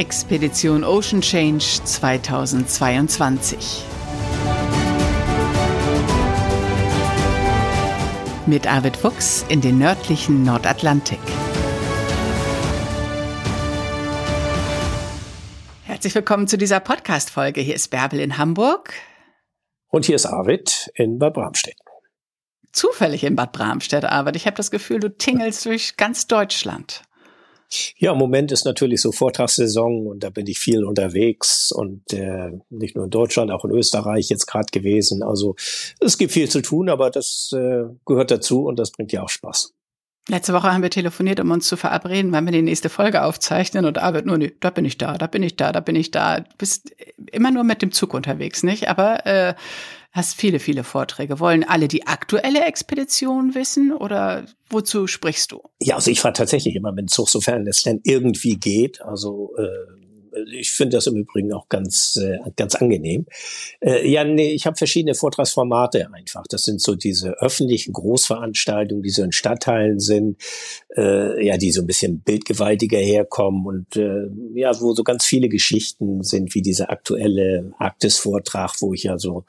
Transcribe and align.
Expedition 0.00 0.82
Ocean 0.82 1.20
Change 1.20 1.84
2022. 1.84 3.84
Mit 8.46 8.66
Arvid 8.66 8.96
Fuchs 8.96 9.44
in 9.50 9.60
den 9.60 9.76
nördlichen 9.76 10.42
Nordatlantik. 10.42 11.18
Herzlich 15.84 16.14
willkommen 16.14 16.48
zu 16.48 16.56
dieser 16.56 16.80
Podcast-Folge. 16.80 17.60
Hier 17.60 17.74
ist 17.74 17.88
Bärbel 17.88 18.20
in 18.20 18.38
Hamburg. 18.38 18.94
Und 19.90 20.06
hier 20.06 20.16
ist 20.16 20.24
Arvid 20.24 20.90
in 20.94 21.18
Bad 21.18 21.34
Bramstedt. 21.34 21.76
Zufällig 22.72 23.22
in 23.22 23.36
Bad 23.36 23.52
Bramstedt, 23.52 24.06
Arvid. 24.06 24.36
Ich 24.36 24.46
habe 24.46 24.56
das 24.56 24.70
Gefühl, 24.70 25.00
du 25.00 25.14
tingelst 25.14 25.66
durch 25.66 25.98
ganz 25.98 26.26
Deutschland. 26.26 27.02
Ja, 27.96 28.12
im 28.12 28.18
Moment 28.18 28.52
ist 28.52 28.64
natürlich 28.64 29.00
so 29.00 29.12
Vortragssaison 29.12 30.06
und 30.06 30.24
da 30.24 30.30
bin 30.30 30.46
ich 30.46 30.58
viel 30.58 30.84
unterwegs 30.84 31.72
und 31.72 32.12
äh, 32.12 32.50
nicht 32.70 32.96
nur 32.96 33.04
in 33.04 33.10
Deutschland, 33.10 33.50
auch 33.50 33.64
in 33.64 33.70
Österreich 33.70 34.28
jetzt 34.28 34.46
gerade 34.46 34.70
gewesen. 34.72 35.22
Also 35.22 35.54
es 36.00 36.18
gibt 36.18 36.32
viel 36.32 36.48
zu 36.48 36.62
tun, 36.62 36.88
aber 36.88 37.10
das 37.10 37.52
äh, 37.54 37.84
gehört 38.04 38.30
dazu 38.30 38.64
und 38.64 38.78
das 38.78 38.90
bringt 38.90 39.12
ja 39.12 39.22
auch 39.22 39.28
Spaß. 39.28 39.72
Letzte 40.28 40.52
Woche 40.52 40.72
haben 40.72 40.82
wir 40.82 40.90
telefoniert, 40.90 41.40
um 41.40 41.50
uns 41.50 41.66
zu 41.66 41.76
verabreden, 41.76 42.30
wann 42.30 42.44
wir 42.44 42.52
die 42.52 42.62
nächste 42.62 42.88
Folge 42.88 43.24
aufzeichnen. 43.24 43.84
Und 43.84 43.98
Arbeit 43.98 44.26
nur, 44.26 44.38
nee, 44.38 44.52
da 44.60 44.70
bin 44.70 44.84
ich 44.84 44.98
da, 44.98 45.18
da 45.18 45.26
bin 45.26 45.42
ich 45.42 45.56
da, 45.56 45.72
da 45.72 45.80
bin 45.80 45.96
ich 45.96 46.10
da. 46.10 46.40
Du 46.40 46.56
bist 46.58 46.94
immer 47.32 47.50
nur 47.50 47.64
mit 47.64 47.82
dem 47.82 47.90
Zug 47.90 48.14
unterwegs, 48.14 48.62
nicht? 48.62 48.88
Aber 48.88 49.26
äh, 49.26 49.54
hast 50.12 50.34
viele, 50.34 50.58
viele 50.58 50.84
Vorträge. 50.84 51.40
Wollen 51.40 51.64
alle 51.64 51.88
die 51.88 52.06
aktuelle 52.06 52.64
Expedition 52.64 53.54
wissen 53.54 53.92
oder 53.92 54.44
wozu 54.68 55.06
sprichst 55.06 55.52
du? 55.52 55.62
Ja, 55.80 55.96
also 55.96 56.10
ich 56.10 56.20
fahre 56.20 56.34
tatsächlich 56.34 56.74
immer 56.74 56.92
mit 56.92 57.02
dem 57.02 57.08
Zug, 57.08 57.28
sofern 57.28 57.66
es 57.66 57.82
denn 57.82 58.00
irgendwie 58.04 58.56
geht. 58.56 59.00
Also 59.02 59.52
äh, 59.56 59.99
ich 60.52 60.72
finde 60.72 60.96
das 60.96 61.06
im 61.06 61.16
Übrigen 61.16 61.52
auch 61.52 61.68
ganz, 61.68 62.16
äh, 62.16 62.38
ganz 62.56 62.74
angenehm. 62.74 63.26
Äh, 63.80 64.08
ja, 64.08 64.24
nee, 64.24 64.52
ich 64.52 64.66
habe 64.66 64.76
verschiedene 64.76 65.14
Vortragsformate 65.14 66.12
einfach. 66.12 66.44
Das 66.48 66.62
sind 66.62 66.80
so 66.80 66.94
diese 66.94 67.40
öffentlichen 67.40 67.92
Großveranstaltungen, 67.92 69.02
die 69.02 69.10
so 69.10 69.22
in 69.22 69.32
Stadtteilen 69.32 70.00
sind, 70.00 70.40
äh, 70.96 71.44
ja, 71.44 71.56
die 71.56 71.72
so 71.72 71.80
ein 71.82 71.86
bisschen 71.86 72.20
bildgewaltiger 72.20 72.98
herkommen 72.98 73.66
und 73.66 73.96
äh, 73.96 74.28
ja, 74.54 74.78
wo 74.80 74.94
so 74.94 75.04
ganz 75.04 75.24
viele 75.24 75.48
Geschichten 75.48 76.22
sind, 76.22 76.54
wie 76.54 76.62
dieser 76.62 76.90
aktuelle 76.90 77.72
Arktis-Vortrag, 77.78 78.80
wo 78.80 78.94
ich 78.94 79.04
ja 79.04 79.18
so 79.18 79.44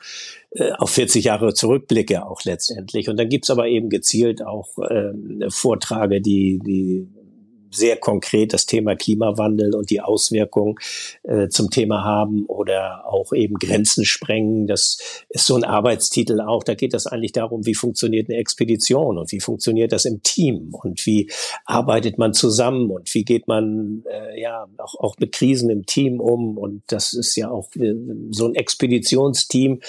äh, 0.51 0.71
auf 0.73 0.91
40 0.91 1.25
Jahre 1.25 1.53
zurückblicke 1.53 2.25
auch 2.25 2.43
letztendlich. 2.43 3.09
Und 3.09 3.17
dann 3.17 3.29
gibt's 3.29 3.49
aber 3.49 3.67
eben 3.67 3.89
gezielt 3.89 4.45
auch 4.45 4.77
äh, 4.79 5.13
Vortrage, 5.49 6.21
die, 6.21 6.59
die 6.65 7.07
sehr 7.71 7.97
konkret 7.97 8.53
das 8.53 8.65
Thema 8.65 8.95
Klimawandel 8.95 9.73
und 9.75 9.89
die 9.89 10.01
Auswirkungen 10.01 10.75
äh, 11.23 11.47
zum 11.47 11.69
Thema 11.69 12.03
haben 12.03 12.45
oder 12.45 13.05
auch 13.07 13.33
eben 13.33 13.55
Grenzen 13.55 14.05
sprengen. 14.05 14.67
Das 14.67 14.97
ist 15.29 15.45
so 15.45 15.55
ein 15.55 15.63
Arbeitstitel 15.63 16.41
auch. 16.41 16.63
Da 16.63 16.75
geht 16.75 16.93
es 16.93 17.07
eigentlich 17.07 17.31
darum, 17.31 17.65
wie 17.65 17.75
funktioniert 17.75 18.29
eine 18.29 18.37
Expedition 18.37 19.17
und 19.17 19.31
wie 19.31 19.39
funktioniert 19.39 19.91
das 19.91 20.05
im 20.05 20.21
Team 20.21 20.73
und 20.73 21.05
wie 21.05 21.31
arbeitet 21.65 22.17
man 22.17 22.33
zusammen 22.33 22.91
und 22.91 23.13
wie 23.13 23.23
geht 23.23 23.47
man 23.47 24.03
äh, 24.09 24.39
ja 24.39 24.67
auch, 24.77 24.95
auch 24.99 25.15
mit 25.19 25.31
Krisen 25.31 25.69
im 25.69 25.85
Team 25.85 26.19
um. 26.19 26.57
Und 26.57 26.83
das 26.87 27.13
ist 27.13 27.35
ja 27.35 27.49
auch 27.49 27.69
äh, 27.75 27.93
so 28.31 28.45
ein 28.45 28.55
Expeditionsteam 28.55 29.79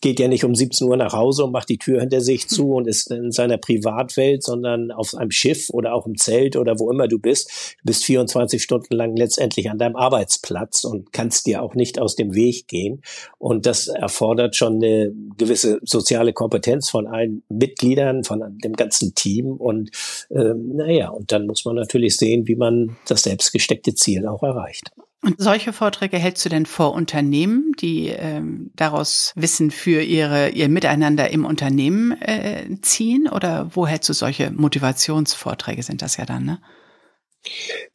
geht 0.00 0.20
ja 0.20 0.28
nicht 0.28 0.44
um 0.44 0.54
17 0.54 0.86
Uhr 0.86 0.96
nach 0.96 1.12
Hause 1.12 1.44
und 1.44 1.52
macht 1.52 1.68
die 1.68 1.78
Tür 1.78 2.00
hinter 2.00 2.20
sich 2.20 2.48
zu 2.48 2.74
und 2.74 2.86
ist 2.86 3.10
in 3.10 3.32
seiner 3.32 3.58
Privatwelt, 3.58 4.42
sondern 4.42 4.90
auf 4.90 5.14
einem 5.14 5.30
Schiff 5.30 5.70
oder 5.70 5.94
auch 5.94 6.06
im 6.06 6.16
Zelt 6.16 6.56
oder 6.56 6.78
wo 6.78 6.90
immer 6.90 7.08
du 7.08 7.18
bist. 7.18 7.76
Du 7.80 7.86
bist 7.86 8.04
24 8.04 8.62
Stunden 8.62 8.94
lang 8.94 9.16
letztendlich 9.16 9.70
an 9.70 9.78
deinem 9.78 9.96
Arbeitsplatz 9.96 10.84
und 10.84 11.12
kannst 11.12 11.46
dir 11.46 11.62
auch 11.62 11.74
nicht 11.74 11.98
aus 11.98 12.16
dem 12.16 12.34
Weg 12.34 12.68
gehen. 12.68 13.02
Und 13.38 13.66
das 13.66 13.88
erfordert 13.88 14.56
schon 14.56 14.76
eine 14.76 15.12
gewisse 15.36 15.80
soziale 15.82 16.32
Kompetenz 16.32 16.90
von 16.90 17.06
allen 17.06 17.42
Mitgliedern, 17.48 18.24
von 18.24 18.58
dem 18.62 18.74
ganzen 18.74 19.14
Team. 19.14 19.52
Und 19.52 19.90
ähm, 20.30 20.76
naja, 20.76 21.10
und 21.10 21.32
dann 21.32 21.46
muss 21.46 21.64
man 21.64 21.76
natürlich 21.76 22.16
sehen, 22.16 22.46
wie 22.46 22.56
man 22.56 22.96
das 23.06 23.22
selbstgesteckte 23.22 23.94
Ziel 23.94 24.26
auch 24.26 24.42
erreicht. 24.42 24.92
Und 25.28 25.34
solche 25.38 25.74
Vorträge 25.74 26.16
hältst 26.16 26.42
du 26.46 26.48
denn 26.48 26.64
vor 26.64 26.94
Unternehmen, 26.94 27.72
die 27.78 28.08
ähm, 28.08 28.70
daraus 28.74 29.34
Wissen 29.36 29.70
für 29.70 30.00
ihre, 30.00 30.48
ihr 30.48 30.70
Miteinander 30.70 31.30
im 31.30 31.44
Unternehmen 31.44 32.12
äh, 32.22 32.64
ziehen? 32.80 33.28
Oder 33.28 33.70
wo 33.74 33.86
hältst 33.86 34.08
du 34.08 34.14
solche 34.14 34.50
Motivationsvorträge, 34.50 35.82
sind 35.82 36.00
das 36.00 36.16
ja 36.16 36.24
dann, 36.24 36.46
ne? 36.46 36.60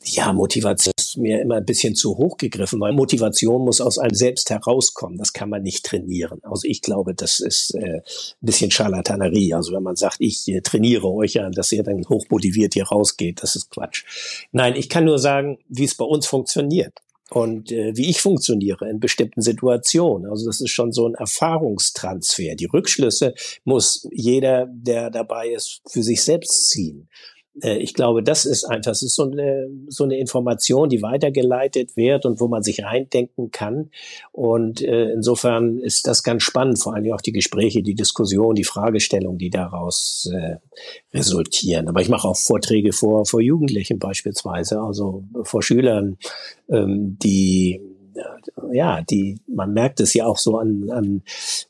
Ja, 0.04 0.32
Motivation 0.32 0.94
ist 0.96 1.18
mir 1.18 1.42
immer 1.42 1.56
ein 1.56 1.66
bisschen 1.66 1.96
zu 1.96 2.18
hoch 2.18 2.38
gegriffen, 2.38 2.80
weil 2.80 2.94
Motivation 2.94 3.66
muss 3.66 3.82
aus 3.82 3.98
einem 3.98 4.14
selbst 4.14 4.52
herauskommen. 4.52 5.18
Das 5.18 5.34
kann 5.34 5.50
man 5.50 5.64
nicht 5.64 5.86
trainieren. 5.86 6.40
Also 6.44 6.68
ich 6.68 6.82
glaube, 6.82 7.16
das 7.16 7.40
ist 7.40 7.74
äh, 7.74 7.98
ein 7.98 8.02
bisschen 8.42 8.70
Scharlatanerie. 8.70 9.56
Also 9.56 9.74
wenn 9.74 9.84
man 9.84 9.96
sagt, 9.96 10.18
ich 10.20 10.48
äh, 10.48 10.62
trainiere 10.62 11.12
euch 11.12 11.34
ja, 11.34 11.50
dass 11.50 11.72
ihr 11.72 11.82
dann 11.82 12.06
hochmotiviert 12.08 12.76
hier 12.76 12.86
rausgeht, 12.86 13.42
das 13.42 13.56
ist 13.56 13.72
Quatsch. 13.72 14.06
Nein, 14.52 14.76
ich 14.76 14.88
kann 14.88 15.06
nur 15.06 15.18
sagen, 15.18 15.58
wie 15.68 15.86
es 15.86 15.96
bei 15.96 16.06
uns 16.06 16.28
funktioniert 16.28 16.94
und 17.36 17.72
äh, 17.72 17.96
wie 17.96 18.10
ich 18.10 18.22
funktioniere 18.22 18.90
in 18.90 19.00
bestimmten 19.00 19.42
Situationen. 19.42 20.30
Also 20.30 20.46
das 20.46 20.62
ist 20.62 20.72
schon 20.72 20.92
so 20.92 21.08
ein 21.08 21.16
Erfahrungstransfer. 21.16 22.56
Die 22.56 22.70
Rückschlüsse 22.72 23.34
muss 23.64 24.08
jeder, 24.12 24.68
der 24.70 25.10
dabei 25.10 25.50
ist, 25.50 25.82
für 25.88 26.04
sich 26.04 26.24
selbst 26.24 26.70
ziehen. 26.70 27.10
Äh, 27.62 27.78
ich 27.78 27.94
glaube, 27.94 28.24
das 28.24 28.46
ist 28.46 28.64
einfach, 28.66 28.92
das 28.92 29.04
ist 29.04 29.16
so 29.16 29.30
eine, 29.30 29.70
so 29.88 30.04
eine 30.04 30.18
Information, 30.18 30.90
die 30.90 31.02
weitergeleitet 31.02 31.96
wird 31.96 32.26
und 32.26 32.40
wo 32.40 32.48
man 32.48 32.64
sich 32.64 32.84
reindenken 32.84 33.52
kann. 33.52 33.90
Und 34.32 34.82
äh, 34.82 35.12
insofern 35.12 35.80
ist 35.80 36.08
das 36.08 36.24
ganz 36.24 36.44
spannend, 36.44 36.80
vor 36.80 36.96
allem 36.96 37.12
auch 37.14 37.22
die 37.22 37.32
Gespräche, 37.32 37.84
die 37.84 37.96
Diskussion, 37.96 38.56
die 38.56 38.64
Fragestellung, 38.64 39.38
die 39.38 39.50
daraus 39.50 40.30
äh, 40.34 40.58
resultieren. 41.14 41.88
Aber 41.88 42.02
ich 42.02 42.10
mache 42.10 42.28
auch 42.28 42.38
Vorträge 42.38 42.94
vor, 42.94 43.26
vor 43.26 43.42
Jugendlichen 43.42 44.00
beispielsweise, 44.00 44.80
also 44.82 45.24
vor 45.44 45.62
Schülern, 45.62 46.18
ähm, 46.70 47.18
die 47.22 47.82
ja, 48.72 49.02
die, 49.02 49.40
man 49.48 49.74
merkt 49.74 50.00
es 50.00 50.14
ja 50.14 50.26
auch 50.26 50.38
so 50.38 50.58
an, 50.58 50.90
an 50.90 51.22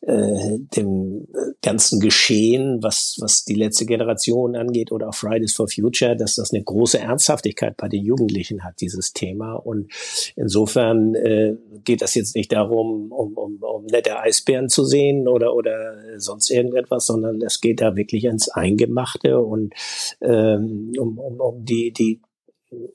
äh, 0.01 0.57
dem 0.75 1.27
ganzen 1.61 1.99
Geschehen, 1.99 2.81
was, 2.81 3.17
was 3.19 3.45
die 3.45 3.55
letzte 3.55 3.85
Generation 3.85 4.55
angeht 4.55 4.91
oder 4.91 5.09
auch 5.09 5.15
Fridays 5.15 5.53
for 5.53 5.67
Future, 5.67 6.15
dass 6.15 6.35
das 6.35 6.53
eine 6.53 6.63
große 6.63 6.99
Ernsthaftigkeit 6.99 7.77
bei 7.77 7.87
den 7.87 8.03
Jugendlichen 8.03 8.63
hat, 8.63 8.81
dieses 8.81 9.13
Thema. 9.13 9.53
Und 9.53 9.91
insofern 10.35 11.15
äh, 11.15 11.55
geht 11.83 12.01
das 12.01 12.15
jetzt 12.15 12.35
nicht 12.35 12.51
darum, 12.51 13.11
um, 13.11 13.33
um, 13.33 13.57
um 13.61 13.85
nette 13.85 14.19
Eisbären 14.19 14.69
zu 14.69 14.85
sehen 14.85 15.27
oder, 15.27 15.53
oder 15.53 15.95
sonst 16.17 16.49
irgendetwas, 16.49 17.05
sondern 17.05 17.41
es 17.41 17.61
geht 17.61 17.81
da 17.81 17.95
wirklich 17.95 18.25
ins 18.25 18.49
Eingemachte 18.49 19.39
und 19.39 19.73
ähm, 20.21 20.93
um, 20.97 21.17
um, 21.17 21.39
um 21.39 21.65
die, 21.65 21.91
die 21.91 22.21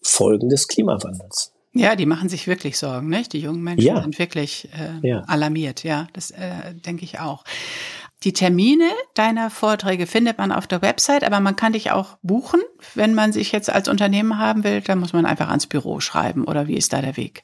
Folgen 0.02 0.48
des 0.48 0.68
Klimawandels. 0.68 1.52
Ja, 1.72 1.96
die 1.96 2.06
machen 2.06 2.28
sich 2.28 2.46
wirklich 2.46 2.78
Sorgen, 2.78 3.08
nicht? 3.08 3.32
Die 3.32 3.40
jungen 3.40 3.62
Menschen 3.62 3.86
ja. 3.86 4.00
sind 4.00 4.18
wirklich 4.18 4.68
äh, 4.72 5.06
ja. 5.06 5.20
alarmiert, 5.26 5.84
ja, 5.84 6.08
das 6.12 6.30
äh, 6.30 6.74
denke 6.74 7.04
ich 7.04 7.20
auch. 7.20 7.44
Die 8.24 8.32
Termine 8.32 8.88
deiner 9.14 9.48
Vorträge 9.48 10.06
findet 10.06 10.38
man 10.38 10.50
auf 10.50 10.66
der 10.66 10.82
Website, 10.82 11.22
aber 11.22 11.38
man 11.38 11.54
kann 11.54 11.74
dich 11.74 11.92
auch 11.92 12.16
buchen, 12.22 12.60
wenn 12.94 13.14
man 13.14 13.32
sich 13.32 13.52
jetzt 13.52 13.70
als 13.70 13.88
Unternehmen 13.88 14.38
haben 14.38 14.64
will, 14.64 14.80
dann 14.80 14.98
muss 14.98 15.12
man 15.12 15.24
einfach 15.24 15.48
ans 15.48 15.68
Büro 15.68 16.00
schreiben 16.00 16.44
oder 16.44 16.66
wie 16.66 16.76
ist 16.76 16.92
da 16.92 17.00
der 17.00 17.16
Weg? 17.16 17.42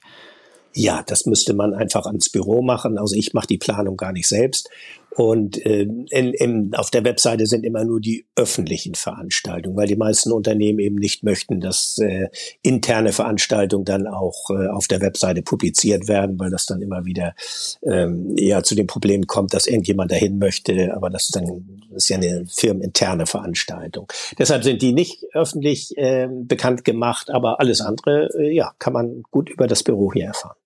Ja, 0.76 1.04
das 1.06 1.26
müsste 1.26 1.54
man 1.54 1.72
einfach 1.72 2.06
ans 2.06 2.28
Büro 2.28 2.60
machen. 2.60 2.98
Also 2.98 3.14
ich 3.14 3.32
mache 3.32 3.46
die 3.46 3.58
Planung 3.58 3.96
gar 3.96 4.10
nicht 4.10 4.26
selbst. 4.26 4.68
Und 5.16 5.64
äh, 5.64 5.82
in, 5.82 6.06
in, 6.34 6.74
auf 6.74 6.90
der 6.90 7.04
Webseite 7.04 7.46
sind 7.46 7.64
immer 7.64 7.84
nur 7.84 8.00
die 8.00 8.26
öffentlichen 8.36 8.94
Veranstaltungen, 8.94 9.76
weil 9.76 9.86
die 9.86 9.96
meisten 9.96 10.32
Unternehmen 10.32 10.80
eben 10.80 10.96
nicht 10.96 11.22
möchten, 11.22 11.60
dass 11.60 11.98
äh, 11.98 12.28
interne 12.62 13.12
Veranstaltungen 13.12 13.84
dann 13.84 14.06
auch 14.06 14.50
äh, 14.50 14.66
auf 14.68 14.88
der 14.88 15.00
Webseite 15.00 15.42
publiziert 15.42 16.08
werden, 16.08 16.38
weil 16.38 16.50
das 16.50 16.66
dann 16.66 16.82
immer 16.82 17.04
wieder 17.04 17.34
ähm, 17.82 18.36
eher 18.36 18.62
zu 18.64 18.74
dem 18.74 18.86
Problem 18.86 19.26
kommt, 19.26 19.54
dass 19.54 19.66
irgendjemand 19.66 20.10
dahin 20.10 20.38
möchte, 20.38 20.94
aber 20.94 21.10
das 21.10 21.24
ist 21.24 21.36
dann 21.36 21.84
das 21.94 22.04
ist 22.04 22.08
ja 22.08 22.16
eine 22.16 22.44
firmeninterne 22.46 23.26
Veranstaltung. 23.26 24.08
Deshalb 24.36 24.64
sind 24.64 24.82
die 24.82 24.92
nicht 24.92 25.24
öffentlich 25.32 25.96
äh, 25.96 26.28
bekannt 26.28 26.84
gemacht, 26.84 27.30
aber 27.30 27.60
alles 27.60 27.80
andere, 27.80 28.30
äh, 28.36 28.52
ja, 28.52 28.72
kann 28.80 28.92
man 28.92 29.22
gut 29.30 29.48
über 29.48 29.68
das 29.68 29.84
Büro 29.84 30.12
hier 30.12 30.26
erfahren. 30.26 30.56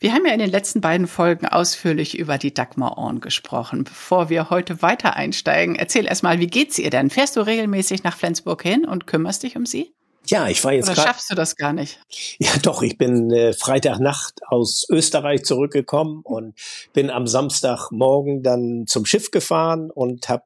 Wir 0.00 0.12
haben 0.12 0.24
ja 0.26 0.32
in 0.32 0.38
den 0.38 0.50
letzten 0.50 0.80
beiden 0.80 1.06
Folgen 1.06 1.46
ausführlich 1.46 2.18
über 2.18 2.38
die 2.38 2.54
Dagmar 2.54 2.96
Orn 2.98 3.20
gesprochen. 3.20 3.84
Bevor 3.84 4.28
wir 4.28 4.50
heute 4.50 4.82
weiter 4.82 5.16
einsteigen, 5.16 5.76
erzähl 5.76 6.06
erstmal, 6.06 6.38
wie 6.38 6.46
geht's 6.46 6.78
ihr 6.78 6.90
denn? 6.90 7.10
Fährst 7.10 7.36
du 7.36 7.40
regelmäßig 7.40 8.04
nach 8.04 8.16
Flensburg 8.16 8.62
hin 8.62 8.84
und 8.84 9.06
kümmerst 9.06 9.42
dich 9.42 9.56
um 9.56 9.66
sie? 9.66 9.92
Ja, 10.30 10.48
ich 10.48 10.62
war 10.62 10.72
jetzt. 10.72 10.90
Oder 10.90 11.00
schaffst 11.00 11.30
du 11.30 11.34
das 11.34 11.56
gar 11.56 11.72
nicht? 11.72 11.98
Ja, 12.38 12.50
doch. 12.62 12.82
Ich 12.82 12.98
bin 12.98 13.30
äh, 13.30 13.54
Freitagnacht 13.54 14.40
aus 14.46 14.86
Österreich 14.90 15.44
zurückgekommen 15.44 16.20
und 16.22 16.54
bin 16.92 17.10
am 17.10 17.26
Samstagmorgen 17.26 18.42
dann 18.42 18.86
zum 18.86 19.06
Schiff 19.06 19.30
gefahren 19.30 19.90
und 19.90 20.28
habe 20.28 20.44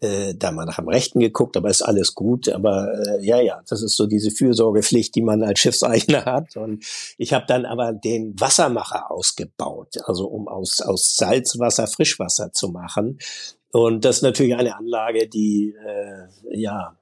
äh, 0.00 0.34
da 0.34 0.50
mal 0.50 0.64
nach 0.64 0.76
dem 0.76 0.88
Rechten 0.88 1.20
geguckt, 1.20 1.56
aber 1.58 1.68
ist 1.68 1.82
alles 1.82 2.14
gut. 2.14 2.48
Aber 2.48 2.88
äh, 3.06 3.24
ja, 3.24 3.40
ja, 3.40 3.60
das 3.68 3.82
ist 3.82 3.96
so 3.96 4.06
diese 4.06 4.30
Fürsorgepflicht, 4.30 5.14
die 5.14 5.22
man 5.22 5.42
als 5.42 5.60
Schiffseigner 5.60 6.24
hat. 6.24 6.56
Und 6.56 6.84
ich 7.18 7.34
habe 7.34 7.44
dann 7.46 7.66
aber 7.66 7.92
den 7.92 8.38
Wassermacher 8.40 9.10
ausgebaut, 9.10 9.96
also 10.04 10.26
um 10.26 10.48
aus, 10.48 10.80
aus 10.80 11.16
Salzwasser 11.16 11.86
Frischwasser 11.86 12.52
zu 12.52 12.68
machen. 12.68 13.18
Und 13.72 14.06
das 14.06 14.16
ist 14.16 14.22
natürlich 14.22 14.54
eine 14.54 14.74
Anlage, 14.76 15.28
die 15.28 15.74
äh, 15.84 16.58
ja 16.58 16.96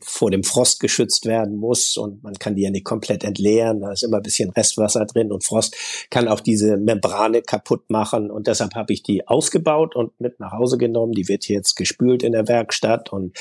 vor 0.00 0.30
dem 0.30 0.44
Frost 0.44 0.80
geschützt 0.80 1.26
werden 1.26 1.56
muss 1.56 1.96
und 1.96 2.22
man 2.22 2.34
kann 2.34 2.54
die 2.54 2.62
ja 2.62 2.70
nicht 2.70 2.84
komplett 2.84 3.24
entleeren. 3.24 3.80
Da 3.80 3.92
ist 3.92 4.02
immer 4.02 4.18
ein 4.18 4.22
bisschen 4.22 4.50
Restwasser 4.50 5.04
drin 5.06 5.32
und 5.32 5.44
Frost 5.44 5.76
kann 6.10 6.28
auch 6.28 6.40
diese 6.40 6.76
Membrane 6.76 7.42
kaputt 7.42 7.90
machen 7.90 8.30
und 8.30 8.46
deshalb 8.46 8.74
habe 8.74 8.92
ich 8.92 9.02
die 9.02 9.26
ausgebaut 9.26 9.96
und 9.96 10.18
mit 10.20 10.40
nach 10.40 10.52
Hause 10.52 10.78
genommen. 10.78 11.12
Die 11.12 11.28
wird 11.28 11.48
jetzt 11.48 11.76
gespült 11.76 12.22
in 12.22 12.32
der 12.32 12.48
Werkstatt 12.48 13.12
und 13.12 13.36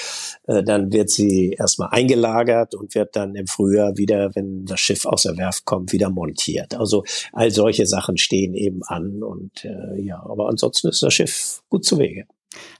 äh, 0.47 0.63
dann 0.63 0.91
wird 0.91 1.09
sie 1.09 1.51
erstmal 1.51 1.89
eingelagert 1.89 2.75
und 2.75 2.95
wird 2.95 3.15
dann 3.15 3.35
im 3.35 3.47
Frühjahr 3.47 3.97
wieder, 3.97 4.35
wenn 4.35 4.65
das 4.65 4.79
Schiff 4.79 5.05
aus 5.05 5.23
der 5.23 5.37
Werft 5.37 5.65
kommt, 5.65 5.91
wieder 5.91 6.09
montiert. 6.09 6.75
Also 6.75 7.03
all 7.33 7.51
solche 7.51 7.85
Sachen 7.85 8.17
stehen 8.17 8.53
eben 8.53 8.83
an 8.83 9.23
und 9.23 9.65
äh, 9.65 10.01
ja, 10.01 10.21
aber 10.23 10.49
ansonsten 10.49 10.89
ist 10.89 11.03
das 11.03 11.13
Schiff 11.13 11.61
gut 11.69 11.85
zu 11.85 11.97
Wege. 11.97 12.25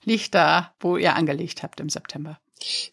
Liegt 0.04 0.36
da, 0.36 0.74
wo 0.80 0.98
ihr 0.98 1.16
angelegt 1.16 1.64
habt 1.64 1.80
im 1.80 1.90
September. 1.90 2.41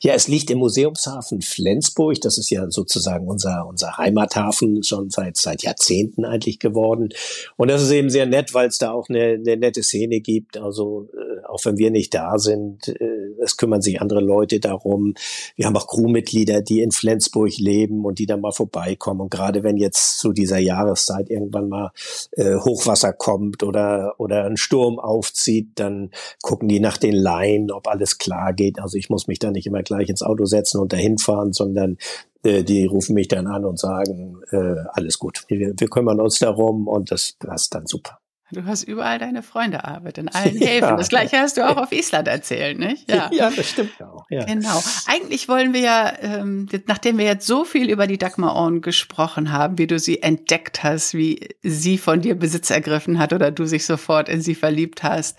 Ja, 0.01 0.15
es 0.15 0.29
liegt 0.29 0.51
im 0.51 0.59
Museumshafen 0.59 1.43
Flensburg. 1.43 2.21
Das 2.21 2.39
ist 2.39 2.51
ja 2.51 2.71
sozusagen 2.71 3.29
unser, 3.29 3.67
unser 3.67 3.97
Heimathafen 3.97 4.83
schon 4.83 5.11
seit, 5.11 5.37
seit 5.37 5.63
Jahrzehnten 5.63 6.25
eigentlich 6.25 6.59
geworden. 6.59 7.11
Und 7.57 7.69
das 7.69 7.83
ist 7.83 7.91
eben 7.91 8.11
sehr 8.11 8.27
nett, 8.27 8.55
weil 8.55 8.69
es 8.69 8.79
da 8.79 8.93
auch 8.93 9.09
eine, 9.09 9.35
eine 9.35 9.57
nette 9.57 9.83
Szene 9.83 10.21
gibt. 10.21 10.57
Also, 10.57 11.09
äh, 11.15 11.47
auch 11.47 11.65
wenn 11.65 11.79
wir 11.79 11.91
nicht 11.91 12.15
da 12.15 12.39
sind, 12.39 12.89
äh, 12.89 13.19
es 13.43 13.57
kümmern 13.57 13.83
sich 13.83 14.01
andere 14.01 14.21
Leute 14.21 14.61
darum. 14.61 15.15
Wir 15.57 15.67
haben 15.67 15.77
auch 15.77 15.87
Crewmitglieder, 15.87 16.63
die 16.63 16.81
in 16.81 16.91
Flensburg 16.91 17.57
leben 17.59 18.05
und 18.05 18.19
die 18.19 18.27
dann 18.27 18.41
mal 18.41 18.53
vorbeikommen. 18.53 19.21
Und 19.21 19.31
gerade 19.31 19.63
wenn 19.63 19.77
jetzt 19.77 20.19
zu 20.19 20.33
dieser 20.33 20.59
Jahreszeit 20.59 21.31
irgendwann 21.31 21.69
mal 21.69 21.91
äh, 22.33 22.57
Hochwasser 22.57 23.13
kommt 23.13 23.63
oder, 23.63 24.15
oder 24.19 24.45
ein 24.45 24.57
Sturm 24.57 24.99
aufzieht, 24.99 25.73
dann 25.77 26.11
gucken 26.43 26.69
die 26.69 26.81
nach 26.81 26.97
den 26.97 27.15
Leinen, 27.15 27.71
ob 27.71 27.89
alles 27.89 28.19
klar 28.19 28.53
geht. 28.53 28.81
Also 28.81 28.97
ich 28.97 29.11
muss 29.11 29.27
mich 29.27 29.39
dann 29.39 29.55
nicht 29.59 29.67
immer 29.67 29.83
gleich 29.83 30.09
ins 30.09 30.23
Auto 30.23 30.47
setzen 30.47 30.81
und 30.81 30.93
dahin 30.93 31.19
fahren, 31.19 31.53
sondern 31.53 31.99
äh, 32.43 32.63
die 32.63 32.87
rufen 32.87 33.15
mich 33.15 33.29
dann 33.29 33.47
an 33.47 33.65
und 33.65 33.79
sagen, 33.79 34.41
äh, 34.51 34.77
alles 34.93 35.19
gut, 35.19 35.45
wir, 35.49 35.75
wir 35.77 35.89
kümmern 35.89 36.21
uns 36.21 36.39
darum 36.39 36.87
und 36.87 37.11
das 37.11 37.37
passt 37.39 37.75
dann 37.75 37.87
super. 37.87 38.19
Du 38.51 38.65
hast 38.65 38.85
überall 38.85 39.19
deine 39.19 39.43
Freunde, 39.43 39.85
Arvid, 39.85 40.19
in 40.19 40.29
allen 40.35 40.57
Häfen. 40.57 40.89
Ja. 40.89 40.97
Das 40.97 41.09
gleiche 41.09 41.39
hast 41.39 41.57
du 41.57 41.69
auch 41.69 41.77
auf 41.77 41.93
Island 41.93 42.29
erzählt, 42.29 42.79
nicht? 42.79 43.11
Ja, 43.11 43.29
ja 43.33 43.51
das 43.51 43.69
stimmt 43.69 44.03
auch. 44.03 44.25
Ja. 44.31 44.45
Genau. 44.45 44.83
Eigentlich 45.07 45.49
wollen 45.49 45.75
wir 45.75 45.81
ja, 45.81 46.13
ähm, 46.21 46.67
nachdem 46.87 47.19
wir 47.19 47.27
jetzt 47.27 47.47
so 47.47 47.65
viel 47.65 47.91
über 47.91 48.07
die 48.07 48.19
Dagmar 48.19 48.55
Orn 48.55 48.81
gesprochen 48.81 49.53
haben, 49.53 49.77
wie 49.77 49.87
du 49.87 49.99
sie 49.99 50.23
entdeckt 50.23 50.83
hast, 50.83 51.15
wie 51.15 51.49
sie 51.63 51.99
von 51.99 52.23
dir 52.23 52.35
Besitz 52.35 52.71
ergriffen 52.71 53.19
hat 53.19 53.33
oder 53.33 53.51
du 53.51 53.67
sich 53.67 53.85
sofort 53.85 54.29
in 54.29 54.41
sie 54.41 54.55
verliebt 54.55 55.03
hast, 55.03 55.39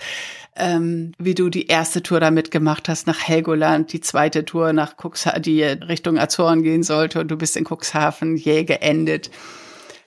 ähm, 0.55 1.13
wie 1.17 1.33
du 1.33 1.49
die 1.49 1.67
erste 1.67 2.03
Tour 2.03 2.19
da 2.19 2.29
mitgemacht 2.29 2.89
hast 2.89 3.07
nach 3.07 3.27
Helgoland, 3.27 3.91
die 3.91 4.01
zweite 4.01 4.45
Tour 4.45 4.73
nach 4.73 4.95
Cuxhaven, 4.97 5.41
die 5.41 5.63
Richtung 5.63 6.19
Azoren 6.19 6.61
gehen 6.61 6.83
sollte 6.83 7.21
und 7.21 7.29
du 7.29 7.37
bist 7.37 7.57
in 7.57 7.65
Cuxhaven 7.65 8.35
jäh 8.35 8.65
geendet. 8.65 9.31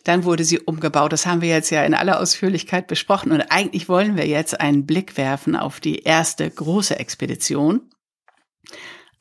Dann 0.04 0.25
wurde 0.25 0.44
sie 0.44 0.58
umgebaut. 0.58 1.12
Das 1.12 1.26
haben 1.26 1.43
wir 1.43 1.49
jetzt 1.49 1.70
ja 1.70 1.84
in 1.84 1.94
aller 1.94 2.20
Ausführlichkeit 2.20 2.87
besprochen. 2.87 3.32
Und 3.32 3.43
eigentlich 3.50 3.88
wollen 3.88 4.16
wir 4.16 4.26
jetzt 4.26 4.60
einen 4.60 4.87
Blick 4.87 5.16
werfen 5.16 5.56
auf 5.56 5.81
die 5.81 6.00
erste 6.00 6.50
große 6.50 6.99
Expedition. 6.99 7.82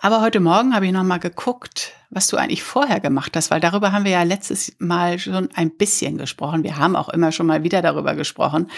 Aber 0.03 0.21
heute 0.21 0.39
Morgen 0.39 0.73
habe 0.73 0.87
ich 0.87 0.91
noch 0.91 1.03
mal 1.03 1.19
geguckt, 1.19 1.93
was 2.09 2.27
du 2.27 2.37
eigentlich 2.37 2.63
vorher 2.63 2.99
gemacht 2.99 3.35
hast, 3.35 3.51
weil 3.51 3.59
darüber 3.59 3.91
haben 3.91 4.03
wir 4.03 4.11
ja 4.11 4.23
letztes 4.23 4.75
Mal 4.79 5.19
schon 5.19 5.49
ein 5.53 5.77
bisschen 5.77 6.17
gesprochen. 6.17 6.63
Wir 6.63 6.77
haben 6.77 6.95
auch 6.95 7.09
immer 7.09 7.31
schon 7.31 7.45
mal 7.45 7.63
wieder 7.63 7.83
darüber 7.83 8.15
gesprochen. 8.15 8.71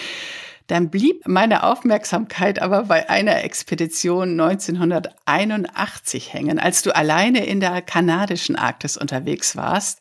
Dann 0.66 0.90
blieb 0.90 1.26
meine 1.26 1.62
Aufmerksamkeit 1.62 2.60
aber 2.60 2.84
bei 2.84 3.08
einer 3.08 3.42
Expedition 3.42 4.38
1981 4.38 6.32
hängen, 6.32 6.58
als 6.58 6.82
du 6.82 6.94
alleine 6.94 7.46
in 7.46 7.60
der 7.60 7.80
kanadischen 7.80 8.56
Arktis 8.56 8.98
unterwegs 8.98 9.56
warst. 9.56 10.00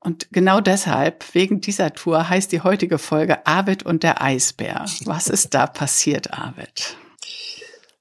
Und 0.00 0.28
genau 0.30 0.60
deshalb, 0.60 1.34
wegen 1.34 1.60
dieser 1.60 1.92
Tour, 1.92 2.28
heißt 2.28 2.52
die 2.52 2.60
heutige 2.60 2.98
Folge 2.98 3.46
Arvid 3.46 3.84
und 3.84 4.02
der 4.02 4.22
Eisbär. 4.22 4.84
Was 5.04 5.28
ist 5.28 5.54
da 5.54 5.66
passiert, 5.66 6.32
Arvid? 6.32 6.96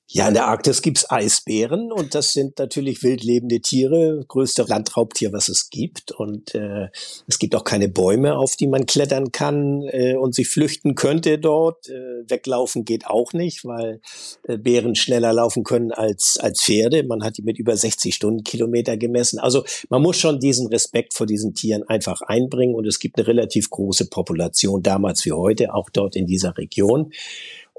Ja, 0.10 0.30
in 0.30 0.36
der 0.36 0.48
Arktis 0.48 0.82
gibt's 0.82 1.12
Eisbären 1.12 1.92
und 1.92 2.16
das 2.16 2.32
sind 2.32 2.60
natürlich 2.60 3.04
wildlebende 3.04 3.60
Tiere, 3.60 4.24
größte 4.26 4.64
Landraubtier, 4.64 5.34
was 5.34 5.50
es 5.50 5.70
gibt. 5.70 6.14
Und 6.14 6.56
äh, 6.56 6.88
es 7.28 7.40
gibt 7.40 7.54
auch 7.56 7.66
keine 7.66 7.90
Bäume, 7.90 8.38
auf 8.38 8.56
die 8.56 8.68
man 8.68 8.86
klettern 8.86 9.34
kann 9.34 9.82
äh, 9.92 10.16
und 10.16 10.34
sich 10.34 10.48
flüchten 10.48 10.96
könnte 10.96 11.40
dort. 11.40 11.90
Äh, 11.90 12.24
weglaufen 12.26 12.86
geht 12.86 13.06
auch 13.06 13.34
nicht, 13.34 13.66
weil 13.66 14.00
äh, 14.48 14.58
Bären 14.58 14.96
schneller 14.96 15.34
laufen 15.34 15.66
können 15.66 15.92
als, 15.92 16.38
als 16.40 16.64
Pferde. 16.64 17.04
Man 17.04 17.22
hat 17.22 17.38
die 17.38 17.44
mit 17.44 17.60
über 17.60 17.76
60 17.76 18.16
Stundenkilometer 18.16 18.96
gemessen. 18.96 19.40
Also 19.40 19.66
man 19.90 20.02
muss 20.02 20.18
schon 20.18 20.40
diesen 20.40 20.68
Respekt 20.68 21.16
vor 21.16 21.28
diesen 21.28 21.54
Tieren 21.54 21.84
einfach 21.84 22.22
einbringen 22.22 22.76
und 22.76 22.88
es 22.88 23.00
gibt 23.00 23.18
eine 23.18 23.28
relativ 23.28 23.70
große 23.70 24.06
Population, 24.10 24.82
damals 24.82 25.26
wie 25.26 25.34
heute, 25.34 25.74
auch 25.74 25.90
dort 25.90 26.16
in 26.16 26.28
dieser 26.28 26.58
Region. 26.58 27.12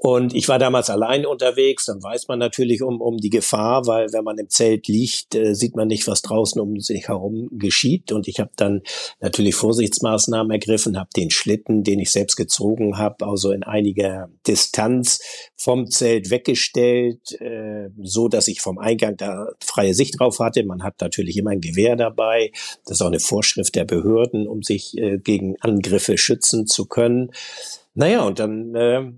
Und 0.01 0.33
ich 0.33 0.47
war 0.47 0.59
damals 0.59 0.89
allein 0.89 1.25
unterwegs, 1.25 1.87
dann 1.87 2.01
weiß 2.01 2.29
man 2.29 2.39
natürlich 2.39 2.81
um, 2.81 3.01
um 3.01 3.17
die 3.17 3.29
Gefahr, 3.29 3.85
weil 3.85 4.13
wenn 4.13 4.23
man 4.23 4.37
im 4.37 4.47
Zelt 4.47 4.87
liegt, 4.87 5.35
äh, 5.35 5.53
sieht 5.53 5.75
man 5.75 5.89
nicht, 5.89 6.07
was 6.07 6.21
draußen 6.21 6.61
um 6.61 6.79
sich 6.79 7.09
herum 7.09 7.49
geschieht. 7.51 8.13
Und 8.13 8.29
ich 8.29 8.39
habe 8.39 8.51
dann 8.55 8.81
natürlich 9.19 9.55
Vorsichtsmaßnahmen 9.55 10.51
ergriffen, 10.51 10.97
habe 10.97 11.09
den 11.17 11.29
Schlitten, 11.29 11.83
den 11.83 11.99
ich 11.99 12.11
selbst 12.11 12.37
gezogen 12.37 12.97
habe, 12.97 13.27
also 13.27 13.51
in 13.51 13.63
einiger 13.63 14.29
Distanz 14.47 15.19
vom 15.57 15.91
Zelt 15.91 16.29
weggestellt, 16.31 17.33
äh, 17.41 17.89
so 18.01 18.29
dass 18.29 18.47
ich 18.47 18.61
vom 18.61 18.77
Eingang 18.77 19.17
da 19.17 19.49
freie 19.59 19.93
Sicht 19.93 20.17
drauf 20.17 20.39
hatte. 20.39 20.63
Man 20.63 20.81
hat 20.81 21.01
natürlich 21.01 21.35
immer 21.35 21.49
ein 21.49 21.59
Gewehr 21.59 21.97
dabei. 21.97 22.51
Das 22.85 22.99
ist 22.99 23.01
auch 23.01 23.07
eine 23.07 23.19
Vorschrift 23.19 23.75
der 23.75 23.83
Behörden, 23.83 24.47
um 24.47 24.63
sich 24.63 24.97
äh, 24.97 25.17
gegen 25.17 25.59
Angriffe 25.59 26.17
schützen 26.17 26.67
zu 26.67 26.85
können. 26.85 27.31
Naja, 27.95 28.21
und 28.21 28.39
dann 28.39 28.75
äh, 28.75 29.11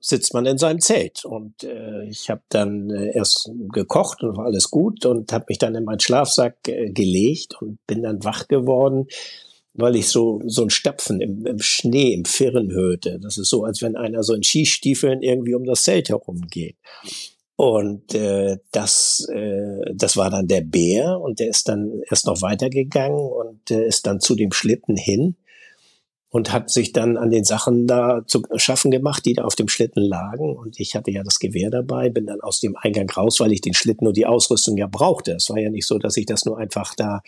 sitzt 0.00 0.34
man 0.34 0.46
in 0.46 0.58
seinem 0.58 0.80
Zelt. 0.80 1.24
Und 1.24 1.64
äh, 1.64 2.04
ich 2.08 2.30
habe 2.30 2.42
dann 2.48 2.90
äh, 2.90 3.12
erst 3.14 3.50
gekocht 3.72 4.22
und 4.22 4.36
war 4.36 4.46
alles 4.46 4.70
gut 4.70 5.04
und 5.06 5.32
habe 5.32 5.46
mich 5.48 5.58
dann 5.58 5.74
in 5.74 5.84
meinen 5.84 6.00
Schlafsack 6.00 6.68
äh, 6.68 6.90
gelegt 6.90 7.60
und 7.60 7.78
bin 7.86 8.02
dann 8.02 8.24
wach 8.24 8.48
geworden, 8.48 9.06
weil 9.74 9.96
ich 9.96 10.08
so 10.08 10.40
so 10.46 10.62
ein 10.62 10.70
Stapfen 10.70 11.20
im, 11.20 11.46
im 11.46 11.58
Schnee, 11.60 12.12
im 12.14 12.24
Firren 12.24 12.70
hörte. 12.70 13.18
Das 13.20 13.38
ist 13.38 13.48
so, 13.48 13.64
als 13.64 13.82
wenn 13.82 13.96
einer 13.96 14.22
so 14.22 14.34
in 14.34 14.42
Skistiefeln 14.42 15.22
irgendwie 15.22 15.54
um 15.54 15.64
das 15.64 15.82
Zelt 15.82 16.08
herumgeht. 16.08 16.76
Und 17.56 18.14
äh, 18.14 18.58
das, 18.70 19.26
äh, 19.32 19.92
das 19.92 20.16
war 20.16 20.30
dann 20.30 20.46
der 20.46 20.60
Bär 20.60 21.20
und 21.20 21.40
der 21.40 21.48
ist 21.48 21.68
dann 21.68 22.02
erst 22.08 22.26
noch 22.26 22.40
weitergegangen 22.40 23.18
und 23.18 23.72
äh, 23.72 23.84
ist 23.84 24.06
dann 24.06 24.20
zu 24.20 24.36
dem 24.36 24.52
Schlitten 24.52 24.96
hin 24.96 25.34
und 26.30 26.52
hat 26.52 26.70
sich 26.70 26.92
dann 26.92 27.16
an 27.16 27.30
den 27.30 27.44
Sachen 27.44 27.86
da 27.86 28.22
zu 28.26 28.42
schaffen 28.56 28.90
gemacht, 28.90 29.24
die 29.24 29.32
da 29.32 29.44
auf 29.44 29.54
dem 29.54 29.68
Schlitten 29.68 30.02
lagen. 30.02 30.56
Und 30.56 30.78
ich 30.78 30.94
hatte 30.94 31.10
ja 31.10 31.22
das 31.22 31.38
Gewehr 31.38 31.70
dabei, 31.70 32.10
bin 32.10 32.26
dann 32.26 32.40
aus 32.40 32.60
dem 32.60 32.76
Eingang 32.76 33.08
raus, 33.10 33.40
weil 33.40 33.52
ich 33.52 33.62
den 33.62 33.74
Schlitten 33.74 34.06
und 34.06 34.16
die 34.16 34.26
Ausrüstung 34.26 34.76
ja 34.76 34.86
brauchte. 34.86 35.32
Es 35.32 35.48
war 35.48 35.58
ja 35.58 35.70
nicht 35.70 35.86
so, 35.86 35.98
dass 35.98 36.16
ich 36.16 36.26
das 36.26 36.44
nur 36.44 36.58
einfach 36.58 36.94
da 36.94 37.22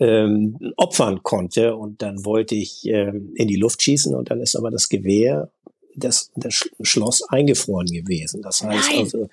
ähm, 0.00 0.72
opfern 0.76 1.22
konnte. 1.22 1.76
Und 1.76 2.02
dann 2.02 2.24
wollte 2.24 2.56
ich 2.56 2.86
ähm, 2.86 3.32
in 3.36 3.46
die 3.46 3.56
Luft 3.56 3.82
schießen 3.82 4.14
und 4.14 4.30
dann 4.30 4.40
ist 4.40 4.56
aber 4.56 4.70
das 4.70 4.88
Gewehr 4.88 5.50
das, 5.96 6.30
das 6.36 6.68
Schloss 6.82 7.22
eingefroren 7.28 7.86
gewesen. 7.86 8.42
Das 8.42 8.62
heißt 8.62 8.90
Nein. 8.90 9.00
also, 9.00 9.28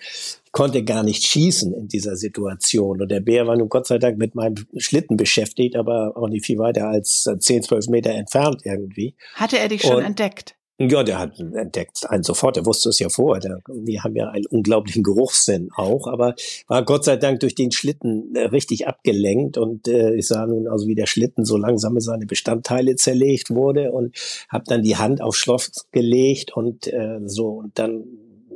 ich 0.46 0.52
konnte 0.52 0.84
gar 0.84 1.04
nicht 1.04 1.24
schießen 1.24 1.74
in 1.74 1.88
dieser 1.88 2.16
Situation. 2.16 3.02
Und 3.02 3.10
der 3.10 3.20
Bär 3.20 3.48
war 3.48 3.56
nun 3.56 3.70
Gott 3.70 3.88
sei 3.88 4.00
Dank 4.00 4.18
mit 4.18 4.36
meinem 4.36 4.56
Schlitten 4.78 5.18
beschäftigt, 5.18 5.76
aber 5.76 6.18
auch 6.18 6.30
nicht 6.30 6.46
viel 6.46 6.58
weiter 6.58 6.88
als 6.88 7.30
10, 7.40 7.64
12 7.64 7.88
Meter 7.88 8.12
entfernt 8.12 8.62
irgendwie. 8.64 9.16
Hatte 9.36 9.60
er 9.60 9.68
dich 9.68 9.82
schon 9.82 9.98
Und, 9.98 10.04
entdeckt? 10.04 10.57
Ja, 10.80 11.02
der 11.02 11.18
hat 11.18 11.40
entdeckt 11.40 12.08
einen 12.08 12.22
sofort, 12.22 12.56
der 12.56 12.68
wusste 12.68 12.90
es 12.90 13.00
ja 13.00 13.10
vorher. 13.10 13.40
Der, 13.42 13.62
die 13.68 14.00
haben 14.00 14.16
ja 14.16 14.30
einen 14.30 14.46
unglaublichen 14.46 15.02
Geruchssinn 15.02 15.72
auch, 15.76 16.06
aber 16.06 16.36
war 16.68 16.86
Gott 16.86 17.04
sei 17.04 17.18
Dank 17.18 17.40
durch 17.40 17.56
den 17.56 17.72
Schlitten 17.72 18.36
äh, 18.36 18.44
richtig 18.44 18.88
abgelenkt. 18.88 19.58
Und 19.58 19.88
äh, 19.88 20.14
ich 20.14 20.28
sah 20.28 20.46
nun 20.46 20.68
also, 20.68 20.86
wie 20.86 20.94
der 20.94 21.08
Schlitten 21.08 21.46
so 21.46 21.58
langsam 21.58 22.00
seine 22.00 22.28
Bestandteile 22.28 22.96
zerlegt 22.96 23.50
wurde. 23.50 23.92
Und 23.92 24.16
habe 24.50 24.66
dann 24.68 24.84
die 24.84 24.98
Hand 24.98 25.20
auf 25.20 25.36
Schloss 25.36 25.88
gelegt. 25.92 26.56
Und 26.56 26.86
äh, 26.86 27.22
so. 27.26 27.48
Und 27.48 27.80
dann 27.80 28.04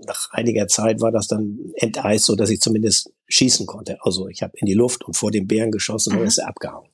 nach 0.06 0.30
einiger 0.32 0.68
Zeit 0.68 1.02
war 1.02 1.12
das 1.12 1.28
dann 1.28 1.58
enteist, 1.74 2.26
so 2.26 2.36
dass 2.36 2.52
ich 2.52 2.62
zumindest 2.62 3.12
schießen 3.30 3.66
konnte. 3.66 3.98
Also 4.02 4.28
ich 4.28 4.44
habe 4.44 4.54
in 4.58 4.68
die 4.68 4.76
Luft 4.76 5.04
und 5.04 5.16
vor 5.16 5.32
den 5.32 5.48
Bären 5.48 5.72
geschossen 5.72 6.16
und 6.18 6.28
ist 6.28 6.38
er 6.38 6.50
abgehauen. 6.50 6.88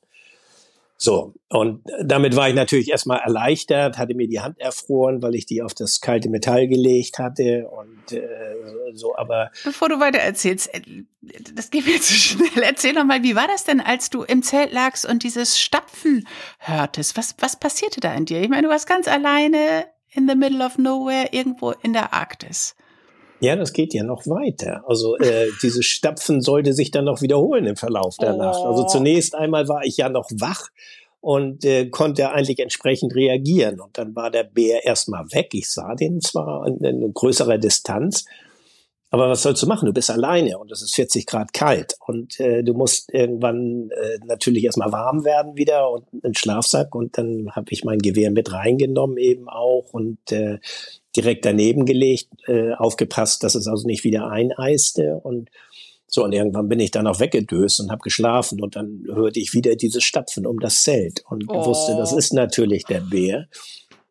So, 0.99 1.35
und 1.49 1.83
damit 2.01 2.35
war 2.35 2.49
ich 2.49 2.55
natürlich 2.55 2.89
erstmal 2.89 3.19
erleichtert, 3.19 3.99
hatte 3.99 4.15
mir 4.15 4.27
die 4.27 4.39
Hand 4.39 4.59
erfroren, 4.59 5.21
weil 5.21 5.35
ich 5.35 5.45
die 5.45 5.61
auf 5.61 5.75
das 5.75 6.01
kalte 6.01 6.27
Metall 6.27 6.67
gelegt 6.67 7.19
hatte 7.19 7.69
und 7.69 8.13
äh, 8.13 8.23
so, 8.93 9.15
aber. 9.15 9.51
Bevor 9.63 9.89
du 9.89 9.99
weiter 9.99 10.17
erzählst, 10.17 10.73
äh, 10.73 10.81
das 11.53 11.69
geht 11.69 11.85
mir 11.85 12.01
zu 12.01 12.13
schnell. 12.13 12.63
Erzähl 12.63 12.93
noch 12.93 13.05
mal, 13.05 13.21
wie 13.21 13.35
war 13.35 13.47
das 13.47 13.63
denn, 13.63 13.79
als 13.79 14.09
du 14.09 14.23
im 14.23 14.41
Zelt 14.41 14.73
lagst 14.73 15.05
und 15.05 15.21
dieses 15.21 15.59
Stapfen 15.59 16.27
hörtest? 16.57 17.15
Was, 17.15 17.35
was 17.39 17.59
passierte 17.59 17.99
da 17.99 18.13
in 18.15 18.25
dir? 18.25 18.41
Ich 18.41 18.49
meine, 18.49 18.63
du 18.63 18.69
warst 18.69 18.87
ganz 18.87 19.07
alleine 19.07 19.85
in 20.09 20.27
the 20.27 20.35
middle 20.35 20.65
of 20.65 20.79
nowhere 20.79 21.29
irgendwo 21.31 21.71
in 21.83 21.93
der 21.93 22.11
Arktis. 22.11 22.75
Ja, 23.39 23.55
das 23.55 23.73
geht 23.73 23.93
ja 23.93 24.03
noch 24.03 24.25
weiter. 24.27 24.83
Also 24.87 25.17
äh, 25.17 25.47
dieses 25.61 25.85
Stapfen 25.85 26.41
sollte 26.41 26.73
sich 26.73 26.91
dann 26.91 27.05
noch 27.05 27.21
wiederholen 27.21 27.65
im 27.65 27.75
Verlauf 27.75 28.17
der. 28.17 28.35
Nacht. 28.35 28.63
Also 28.63 28.83
oh. 28.83 28.87
zunächst 28.87 29.35
einmal 29.35 29.67
war 29.67 29.83
ich 29.83 29.97
ja 29.97 30.09
noch 30.09 30.29
wach 30.39 30.69
und 31.21 31.65
äh, 31.65 31.89
konnte 31.89 32.31
eigentlich 32.31 32.59
entsprechend 32.59 33.15
reagieren. 33.15 33.79
Und 33.79 33.97
dann 33.97 34.15
war 34.15 34.31
der 34.31 34.43
Bär 34.43 34.85
erstmal 34.85 35.25
weg. 35.31 35.49
Ich 35.53 35.69
sah 35.69 35.95
den 35.95 36.21
zwar 36.21 36.65
in, 36.67 36.83
in 36.83 37.13
größerer 37.13 37.57
Distanz, 37.57 38.25
aber 39.09 39.29
was 39.29 39.41
sollst 39.41 39.63
du 39.63 39.67
machen? 39.67 39.85
Du 39.85 39.93
bist 39.93 40.11
alleine 40.11 40.57
und 40.57 40.71
es 40.71 40.81
ist 40.81 40.95
40 40.95 41.25
Grad 41.25 41.53
kalt. 41.53 41.95
Und 42.05 42.39
äh, 42.41 42.61
du 42.61 42.73
musst 42.73 43.13
irgendwann 43.13 43.89
äh, 43.91 44.19
natürlich 44.25 44.65
erstmal 44.65 44.91
warm 44.91 45.23
werden 45.23 45.55
wieder 45.55 45.89
und 45.89 46.03
einen 46.23 46.35
Schlafsack. 46.35 46.93
Und 46.93 47.17
dann 47.17 47.49
habe 47.51 47.71
ich 47.71 47.85
mein 47.85 47.99
Gewehr 47.99 48.31
mit 48.31 48.51
reingenommen 48.51 49.17
eben 49.17 49.47
auch 49.47 49.93
und 49.93 50.19
äh, 50.31 50.59
direkt 51.15 51.45
daneben 51.45 51.85
gelegt, 51.85 52.27
äh, 52.47 52.73
aufgepasst, 52.73 53.43
dass 53.43 53.55
es 53.55 53.67
also 53.67 53.87
nicht 53.87 54.03
wieder 54.03 54.29
eineiste. 54.29 55.21
Und 55.23 55.49
so, 56.05 56.25
und 56.25 56.33
irgendwann 56.33 56.67
bin 56.67 56.79
ich 56.81 56.91
dann 56.91 57.07
auch 57.07 57.21
weggedöst 57.21 57.79
und 57.79 57.91
habe 57.91 58.01
geschlafen. 58.01 58.61
Und 58.61 58.75
dann 58.75 59.05
hörte 59.07 59.39
ich 59.39 59.53
wieder 59.53 59.77
dieses 59.77 60.03
Stapfen 60.03 60.45
um 60.45 60.59
das 60.59 60.83
Zelt 60.83 61.23
und 61.29 61.45
oh. 61.47 61.65
wusste, 61.65 61.95
das 61.95 62.11
ist 62.11 62.33
natürlich 62.33 62.83
der 62.83 62.99
Bär 62.99 63.47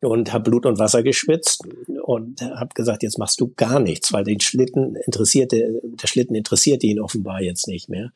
und 0.07 0.33
habe 0.33 0.51
Blut 0.51 0.67
und 0.67 0.79
Wasser 0.79 1.03
geschwitzt 1.03 1.63
und 2.03 2.41
habe 2.41 2.75
gesagt, 2.75 3.03
jetzt 3.03 3.19
machst 3.19 3.41
du 3.41 3.53
gar 3.57 3.81
nichts, 3.81 4.13
weil 4.13 4.25
den 4.25 4.41
Schlitten 4.41 4.95
interessierte, 4.95 5.81
der 5.83 6.07
Schlitten 6.07 6.37
interessierte 6.37 6.87
ihn 6.87 7.01
offenbar 7.01 7.43
jetzt 7.43 7.67
nicht 7.67 7.89
mehr. 7.89 8.13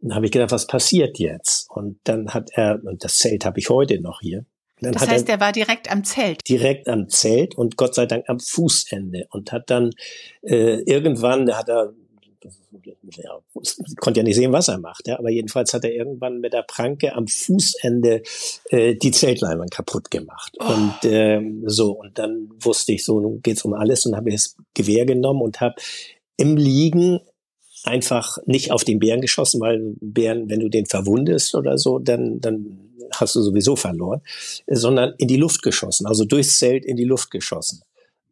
Dann 0.00 0.14
habe 0.14 0.26
ich 0.26 0.32
gedacht, 0.32 0.52
was 0.52 0.66
passiert 0.66 1.18
jetzt? 1.18 1.68
Und 1.70 1.98
dann 2.04 2.32
hat 2.34 2.50
er, 2.54 2.80
und 2.84 3.02
das 3.02 3.18
Zelt 3.18 3.44
habe 3.44 3.58
ich 3.58 3.68
heute 3.68 4.00
noch 4.00 4.20
hier, 4.20 4.44
dann 4.80 4.92
das 4.92 5.08
heißt, 5.08 5.28
er, 5.28 5.36
er 5.36 5.40
war 5.40 5.52
direkt 5.52 5.90
am 5.90 6.04
Zelt. 6.04 6.46
Direkt 6.48 6.88
am 6.88 7.08
Zelt 7.08 7.54
und 7.56 7.76
Gott 7.76 7.94
sei 7.94 8.06
Dank 8.06 8.28
am 8.28 8.38
Fußende 8.38 9.26
und 9.30 9.50
hat 9.50 9.70
dann 9.70 9.90
äh, 10.42 10.82
irgendwann, 10.82 11.50
hat 11.56 11.68
er 11.68 11.94
ja, 13.16 13.38
konnte 14.00 14.20
ja 14.20 14.24
nicht 14.24 14.36
sehen, 14.36 14.52
was 14.52 14.68
er 14.68 14.78
macht, 14.78 15.06
ja, 15.06 15.18
aber 15.18 15.30
jedenfalls 15.30 15.72
hat 15.72 15.84
er 15.84 15.92
irgendwann 15.92 16.40
mit 16.40 16.52
der 16.52 16.62
Pranke 16.62 17.14
am 17.14 17.26
Fußende 17.26 18.22
äh, 18.70 18.94
die 18.94 19.10
Zeltleinwand 19.10 19.70
kaputt 19.70 20.10
gemacht. 20.10 20.56
Oh. 20.58 20.72
Und 20.72 20.94
ähm, 21.04 21.62
so, 21.66 21.92
und 21.92 22.18
dann 22.18 22.50
wusste 22.60 22.92
ich 22.92 23.04
so, 23.04 23.20
nun 23.20 23.42
geht's 23.42 23.64
um 23.64 23.74
alles 23.74 24.06
und 24.06 24.16
habe 24.16 24.30
das 24.30 24.56
Gewehr 24.74 25.06
genommen 25.06 25.42
und 25.42 25.60
habe 25.60 25.74
im 26.36 26.56
Liegen 26.56 27.20
einfach 27.84 28.38
nicht 28.46 28.70
auf 28.70 28.84
den 28.84 28.98
Bären 28.98 29.20
geschossen, 29.20 29.60
weil 29.60 29.94
Bären, 30.00 30.48
wenn 30.48 30.60
du 30.60 30.68
den 30.68 30.86
verwundest 30.86 31.54
oder 31.54 31.78
so, 31.78 31.98
dann, 31.98 32.40
dann 32.40 32.84
hast 33.12 33.36
du 33.36 33.42
sowieso 33.42 33.76
verloren, 33.76 34.22
sondern 34.66 35.14
in 35.18 35.28
die 35.28 35.36
Luft 35.36 35.62
geschossen, 35.62 36.06
also 36.06 36.24
durchs 36.24 36.58
Zelt 36.58 36.84
in 36.84 36.96
die 36.96 37.04
Luft 37.04 37.30
geschossen. 37.30 37.82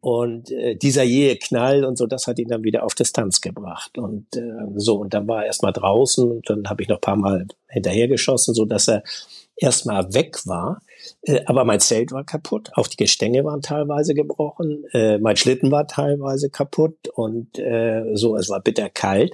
Und 0.03 0.51
äh, 0.51 0.75
dieser 0.75 1.03
jähe 1.03 1.37
Knall 1.37 1.85
und 1.85 1.97
so, 1.97 2.07
das 2.07 2.27
hat 2.27 2.37
ihn 2.37 2.49
dann 2.49 2.65
wieder 2.65 2.83
auf 2.83 2.93
Distanz 2.93 3.39
gebracht. 3.39 3.97
Und 3.97 4.35
äh, 4.35 4.41
so, 4.75 4.95
und 4.97 5.13
dann 5.13 5.29
war 5.29 5.43
er 5.43 5.45
erstmal 5.45 5.71
draußen 5.71 6.29
und 6.29 6.49
dann 6.49 6.67
habe 6.67 6.83
ich 6.83 6.89
noch 6.89 6.99
paar 6.99 7.15
Mal 7.15 7.47
hinterhergeschossen, 7.69 8.53
so 8.53 8.65
dass 8.65 8.89
er 8.89 9.01
erstmal 9.55 10.13
weg 10.13 10.45
war. 10.45 10.81
Äh, 11.21 11.39
aber 11.45 11.63
mein 11.63 11.79
Zelt 11.79 12.11
war 12.11 12.25
kaputt, 12.25 12.71
auch 12.73 12.87
die 12.87 12.97
Gestänge 12.97 13.45
waren 13.45 13.61
teilweise 13.61 14.13
gebrochen, 14.13 14.83
äh, 14.91 15.19
mein 15.19 15.37
Schlitten 15.37 15.71
war 15.71 15.87
teilweise 15.87 16.49
kaputt 16.49 17.07
und 17.15 17.57
äh, 17.57 18.03
so, 18.13 18.35
es 18.35 18.49
war 18.49 18.59
bitter 18.59 18.89
kalt. 18.89 19.31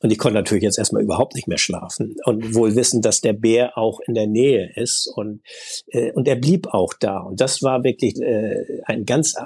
Und 0.00 0.10
ich 0.12 0.18
konnte 0.18 0.36
natürlich 0.36 0.64
jetzt 0.64 0.78
erstmal 0.78 1.02
überhaupt 1.02 1.34
nicht 1.34 1.48
mehr 1.48 1.58
schlafen 1.58 2.16
und 2.24 2.54
wohl 2.54 2.74
wissen, 2.74 3.02
dass 3.02 3.22
der 3.22 3.32
Bär 3.34 3.76
auch 3.76 4.00
in 4.00 4.14
der 4.14 4.26
Nähe 4.26 4.72
ist 4.76 5.08
und 5.14 5.42
äh, 5.88 6.12
und 6.12 6.26
er 6.26 6.36
blieb 6.36 6.68
auch 6.68 6.94
da 6.94 7.18
und 7.18 7.40
das 7.40 7.62
war 7.62 7.84
wirklich 7.84 8.18
äh, 8.20 8.82
ein 8.86 9.04
ganz 9.04 9.36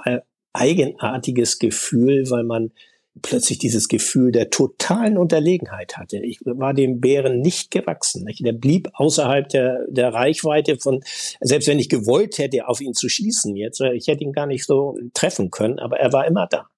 eigenartiges 0.52 1.58
Gefühl, 1.58 2.30
weil 2.30 2.44
man 2.44 2.72
plötzlich 3.22 3.58
dieses 3.58 3.88
Gefühl 3.88 4.32
der 4.32 4.50
totalen 4.50 5.18
Unterlegenheit 5.18 5.96
hatte. 5.96 6.18
Ich 6.18 6.40
war 6.44 6.74
dem 6.74 7.00
Bären 7.00 7.40
nicht 7.40 7.70
gewachsen. 7.70 8.24
Nicht? 8.24 8.44
Der 8.44 8.52
blieb 8.52 8.88
außerhalb 8.94 9.48
der, 9.48 9.84
der 9.88 10.14
Reichweite 10.14 10.78
von, 10.78 11.02
selbst 11.40 11.68
wenn 11.68 11.78
ich 11.78 11.88
gewollt 11.88 12.38
hätte, 12.38 12.68
auf 12.68 12.80
ihn 12.80 12.94
zu 12.94 13.08
schießen 13.08 13.56
jetzt, 13.56 13.80
ich 13.80 14.06
hätte 14.06 14.24
ihn 14.24 14.32
gar 14.32 14.46
nicht 14.46 14.64
so 14.64 14.96
treffen 15.12 15.50
können, 15.50 15.78
aber 15.78 15.98
er 15.98 16.12
war 16.12 16.26
immer 16.26 16.46
da. 16.46 16.68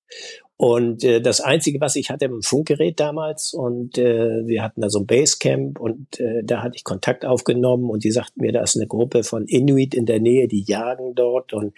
Und 0.57 1.03
äh, 1.03 1.21
das 1.21 1.41
Einzige, 1.41 1.81
was 1.81 1.97
ich 1.97 2.11
hatte, 2.11 2.27
ein 2.27 2.43
Funkgerät 2.43 3.01
damals 3.01 3.53
und 3.53 3.99
äh, 3.99 4.47
wir 4.47 4.63
hatten 4.63 4.81
da 4.81 4.91
so 4.91 5.01
ein 5.01 5.07
Basecamp 5.07 5.81
und 5.81 6.21
äh, 6.21 6.45
da 6.45 6.63
hatte 6.63 6.77
ich 6.77 6.85
Kontakt 6.85 7.25
aufgenommen 7.25 7.91
und 7.91 8.05
die 8.05 8.13
sagten 8.13 8.43
mir, 8.43 8.53
da 8.53 8.63
ist 8.63 8.77
eine 8.77 8.87
Gruppe 8.87 9.25
von 9.25 9.47
Inuit 9.47 9.93
in 9.93 10.07
der 10.07 10.21
Nähe, 10.21 10.47
die 10.47 10.63
jagen 10.63 11.17
dort 11.17 11.53
und 11.53 11.75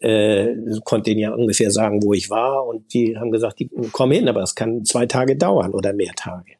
äh, 0.00 0.54
konnte 0.84 1.10
ihnen 1.10 1.20
ja 1.20 1.34
ungefähr 1.34 1.70
sagen, 1.70 2.02
wo 2.02 2.12
ich 2.12 2.30
war 2.30 2.66
und 2.66 2.92
die 2.94 3.16
haben 3.16 3.30
gesagt, 3.30 3.58
die 3.58 3.68
kommen 3.92 4.12
hin, 4.12 4.28
aber 4.28 4.42
es 4.42 4.54
kann 4.54 4.84
zwei 4.84 5.06
Tage 5.06 5.36
dauern 5.36 5.74
oder 5.74 5.92
mehr 5.92 6.12
Tage. 6.16 6.58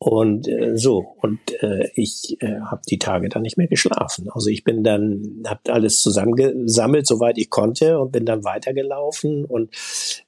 Und 0.00 0.46
äh, 0.46 0.76
so, 0.76 1.16
und 1.22 1.40
äh, 1.60 1.88
ich 1.94 2.36
äh, 2.40 2.60
habe 2.60 2.82
die 2.88 3.00
Tage 3.00 3.28
dann 3.28 3.42
nicht 3.42 3.58
mehr 3.58 3.66
geschlafen. 3.66 4.28
Also 4.32 4.48
ich 4.48 4.62
bin 4.62 4.84
dann, 4.84 5.42
habe 5.44 5.72
alles 5.72 6.00
zusammengesammelt, 6.02 7.04
soweit 7.04 7.36
ich 7.36 7.50
konnte 7.50 7.98
und 7.98 8.12
bin 8.12 8.24
dann 8.24 8.44
weitergelaufen 8.44 9.44
und 9.44 9.74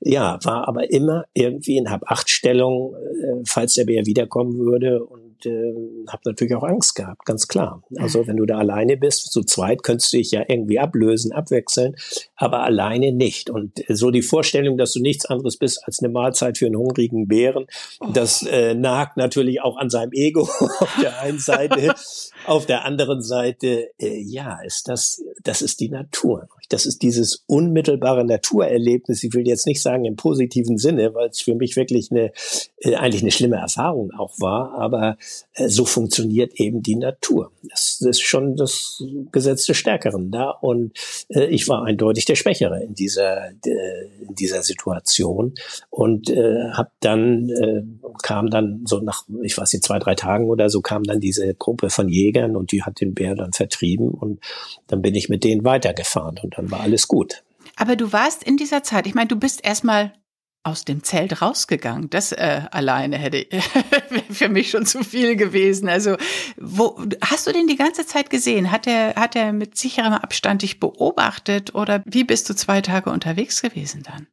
ja, 0.00 0.40
war 0.42 0.66
aber 0.66 0.90
immer 0.90 1.24
irgendwie 1.34 1.76
in 1.76 1.88
Hab-Acht-Stellung, 1.88 2.96
äh, 2.96 3.42
falls 3.46 3.74
der 3.74 3.84
Bär 3.84 4.06
wiederkommen 4.06 4.58
würde 4.58 5.04
und 5.04 5.19
äh, 5.46 5.74
habe 6.08 6.22
natürlich 6.24 6.54
auch 6.54 6.62
Angst 6.62 6.94
gehabt, 6.94 7.24
ganz 7.24 7.48
klar. 7.48 7.82
Also 7.96 8.26
wenn 8.26 8.36
du 8.36 8.46
da 8.46 8.58
alleine 8.58 8.96
bist, 8.96 9.32
zu 9.32 9.42
zweit 9.42 9.82
könntest 9.82 10.12
du 10.12 10.18
dich 10.18 10.30
ja 10.30 10.44
irgendwie 10.46 10.78
ablösen, 10.78 11.32
abwechseln, 11.32 11.96
aber 12.36 12.62
alleine 12.62 13.12
nicht. 13.12 13.50
Und 13.50 13.84
so 13.88 14.10
die 14.10 14.22
Vorstellung, 14.22 14.76
dass 14.76 14.92
du 14.92 15.00
nichts 15.00 15.26
anderes 15.26 15.56
bist 15.56 15.84
als 15.84 16.00
eine 16.00 16.12
Mahlzeit 16.12 16.58
für 16.58 16.66
einen 16.66 16.76
hungrigen 16.76 17.28
Bären, 17.28 17.66
oh. 18.00 18.06
das 18.12 18.42
äh, 18.42 18.74
nagt 18.74 19.16
natürlich 19.16 19.60
auch 19.60 19.76
an 19.76 19.90
seinem 19.90 20.12
Ego 20.12 20.42
auf 20.80 20.98
der 21.00 21.20
einen 21.20 21.38
Seite. 21.38 21.94
auf 22.46 22.66
der 22.66 22.84
anderen 22.84 23.22
Seite, 23.22 23.90
äh, 23.98 24.20
ja, 24.20 24.60
ist 24.62 24.88
das, 24.88 25.22
das 25.42 25.62
ist 25.62 25.80
die 25.80 25.88
Natur. 25.88 26.48
Das 26.70 26.86
ist 26.86 27.02
dieses 27.02 27.44
unmittelbare 27.46 28.24
Naturerlebnis. 28.24 29.24
Ich 29.24 29.34
will 29.34 29.46
jetzt 29.46 29.66
nicht 29.66 29.82
sagen 29.82 30.04
im 30.04 30.16
positiven 30.16 30.78
Sinne, 30.78 31.14
weil 31.14 31.28
es 31.28 31.40
für 31.40 31.54
mich 31.56 31.76
wirklich 31.76 32.10
eine, 32.10 32.32
äh, 32.78 32.94
eigentlich 32.94 33.22
eine 33.22 33.32
schlimme 33.32 33.56
Erfahrung 33.56 34.12
auch 34.12 34.32
war, 34.38 34.72
aber 34.78 35.16
äh, 35.54 35.68
so 35.68 35.84
funktioniert 35.84 36.54
eben 36.54 36.82
die 36.82 36.94
Natur. 36.94 37.50
Das, 37.68 38.00
ist 38.00 38.22
schon 38.22 38.56
das 38.56 39.02
Gesetz 39.32 39.66
des 39.66 39.76
Stärkeren 39.76 40.30
da 40.30 40.50
und 40.50 40.96
äh, 41.28 41.46
ich 41.46 41.68
war 41.68 41.84
eindeutig 41.84 42.24
der 42.24 42.36
Schwächere 42.36 42.84
in 42.84 42.94
dieser, 42.94 43.50
in 43.50 44.34
dieser 44.38 44.62
Situation 44.62 45.54
und 45.90 46.30
äh, 46.30 46.70
habe 46.72 46.90
dann, 47.00 48.00
kam 48.22 48.48
dann 48.48 48.84
so 48.86 49.00
nach, 49.00 49.24
ich 49.42 49.58
weiß 49.58 49.72
nicht, 49.72 49.84
zwei, 49.84 49.98
drei 49.98 50.14
Tagen 50.14 50.48
oder 50.48 50.70
so, 50.70 50.80
kam 50.80 51.02
dann 51.02 51.20
diese 51.20 51.52
Gruppe 51.54 51.90
von 51.90 52.08
Jägern 52.08 52.56
und 52.56 52.70
die 52.72 52.82
hat 52.82 53.00
den 53.00 53.14
Bär 53.14 53.34
dann 53.34 53.52
vertrieben 53.52 54.10
und 54.10 54.40
dann 54.86 55.02
bin 55.02 55.14
ich 55.14 55.28
mit 55.28 55.42
denen 55.44 55.64
weitergefahren 55.64 56.38
und 56.42 56.59
dann 56.60 56.70
war 56.70 56.80
alles 56.80 57.08
gut. 57.08 57.42
Aber 57.76 57.96
du 57.96 58.12
warst 58.12 58.42
in 58.42 58.56
dieser 58.56 58.82
Zeit, 58.82 59.06
ich 59.06 59.14
meine, 59.14 59.28
du 59.28 59.36
bist 59.36 59.64
erstmal 59.64 60.12
aus 60.62 60.84
dem 60.84 61.02
Zelt 61.02 61.40
rausgegangen. 61.40 62.10
Das 62.10 62.32
äh, 62.32 62.62
alleine 62.70 63.16
hätte 63.16 63.46
für 64.30 64.50
mich 64.50 64.70
schon 64.70 64.84
zu 64.84 65.02
viel 65.02 65.36
gewesen. 65.36 65.88
Also, 65.88 66.16
wo 66.58 67.02
hast 67.22 67.46
du 67.46 67.52
den 67.52 67.66
die 67.66 67.76
ganze 67.76 68.06
Zeit 68.06 68.28
gesehen? 68.28 68.70
Hat 68.70 68.86
er 68.86 69.14
hat 69.14 69.36
er 69.36 69.54
mit 69.54 69.78
sicherem 69.78 70.12
Abstand 70.12 70.60
dich 70.60 70.78
beobachtet 70.78 71.74
oder 71.74 72.02
wie 72.04 72.24
bist 72.24 72.50
du 72.50 72.54
zwei 72.54 72.82
Tage 72.82 73.08
unterwegs 73.08 73.62
gewesen 73.62 74.02
dann? 74.02 74.26